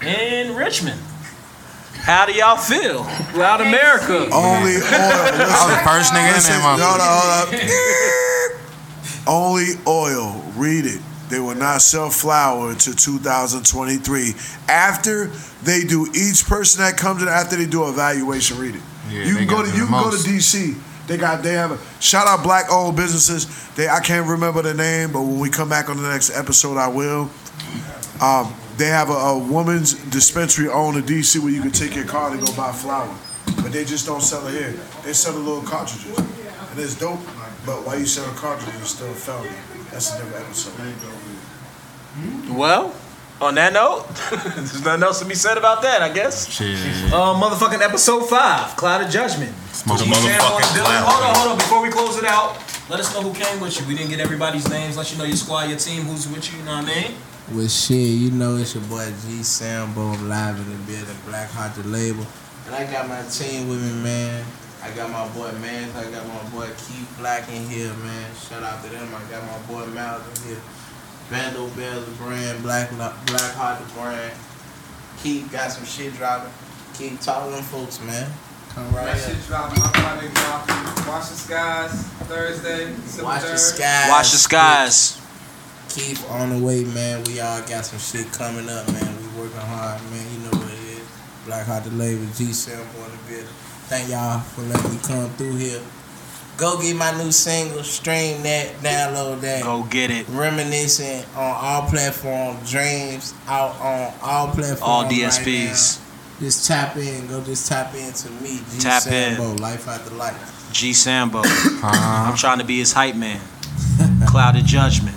[0.00, 1.00] in Richmond.
[2.02, 3.02] How do y'all feel?
[3.36, 4.28] Loud America.
[4.32, 4.82] Only oil.
[4.86, 7.50] I was the first nigga in there, hold motherfucker.
[7.50, 8.24] hold up.
[9.28, 10.42] Only oil.
[10.56, 11.00] Read it.
[11.28, 14.32] They will not sell flour until 2023.
[14.68, 15.26] After
[15.62, 18.80] they do each person that comes in, after they do evaluation, read it.
[19.10, 20.16] Yeah, you can go to you can go to.
[20.16, 20.74] DC.
[21.06, 23.68] They got they have a shout out black owned businesses.
[23.74, 26.76] They I can't remember the name, but when we come back on the next episode,
[26.76, 27.30] I will.
[28.20, 32.04] Um, they have a, a woman's dispensary owned in DC where you can take your
[32.04, 33.12] car to go buy flour,
[33.56, 34.72] but they just don't sell it here.
[35.02, 37.20] They sell the little cartridges, and it's dope.
[37.68, 39.50] But why you sell a cartridge, it's still a felony.
[39.92, 40.72] That's a different episode.
[42.48, 42.94] Well,
[43.42, 44.08] on that note,
[44.56, 46.48] there's nothing else to be said about that, I guess.
[46.48, 46.78] Shit.
[47.12, 49.54] Uh, motherfucking episode five, Cloud of Judgment.
[49.72, 51.04] Smoke The G Sambo motherfucking in cloud.
[51.12, 51.58] Hold on, hold on.
[51.58, 52.56] Before we close it out,
[52.88, 53.86] let us know who came with you.
[53.86, 54.96] We didn't get everybody's names.
[54.96, 56.60] Let you know your squad, your team, who's with you.
[56.60, 57.16] You know what I mean?
[57.52, 61.74] Well, shit, you know it's your boy G Sambo live in the building, Black Heart
[61.74, 62.24] the label.
[62.64, 64.42] And I got my team with me, man.
[64.82, 68.30] I got my boy Mans, I got my boy Keith Black in here, man.
[68.36, 69.08] Shout out to them.
[69.14, 70.62] I got my boy Miles in here.
[71.30, 74.32] Bando Bell's the brand, Black Black Heart the brand.
[75.22, 76.52] Keith got some shit dropping.
[76.94, 78.30] Keep talking to them folks, man.
[78.70, 79.80] Come right That shit dropping.
[79.82, 81.08] My project dropping.
[81.08, 83.58] Watch the skies Thursday, December Watch the 3rd.
[83.58, 84.08] skies.
[84.10, 85.20] Watch the skies.
[85.90, 87.24] Keep on the way, man.
[87.24, 89.16] We all got some shit coming up, man.
[89.20, 90.24] We working hard, man.
[90.32, 91.08] You know what it is.
[91.46, 93.48] Black Heart the label, G Sambo in the building.
[93.88, 95.80] Thank y'all for letting me come through here.
[96.58, 99.62] Go get my new single, stream that, download that.
[99.62, 100.26] Go get it.
[100.28, 104.80] Reminiscing on all platforms, dreams out on all platforms.
[104.82, 106.00] All DSPs.
[106.00, 106.40] now.
[106.40, 109.36] just tap in, go just tap into me, G Tap in.
[109.36, 110.68] Sambo, life after life.
[110.72, 111.42] G Sambo.
[111.80, 112.30] Uh-huh.
[112.30, 113.40] I'm trying to be his hype man.
[114.26, 115.16] Cloud of Judgment.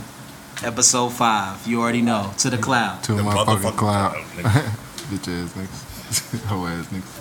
[0.64, 1.66] Episode five.
[1.68, 2.32] You already know.
[2.38, 3.04] To the cloud.
[3.06, 4.14] To a The motherfucking motherfucking cloud.
[4.14, 4.44] cloud.
[5.10, 6.46] Bitch ass niggas.
[6.46, 7.21] Hoe ass niggas.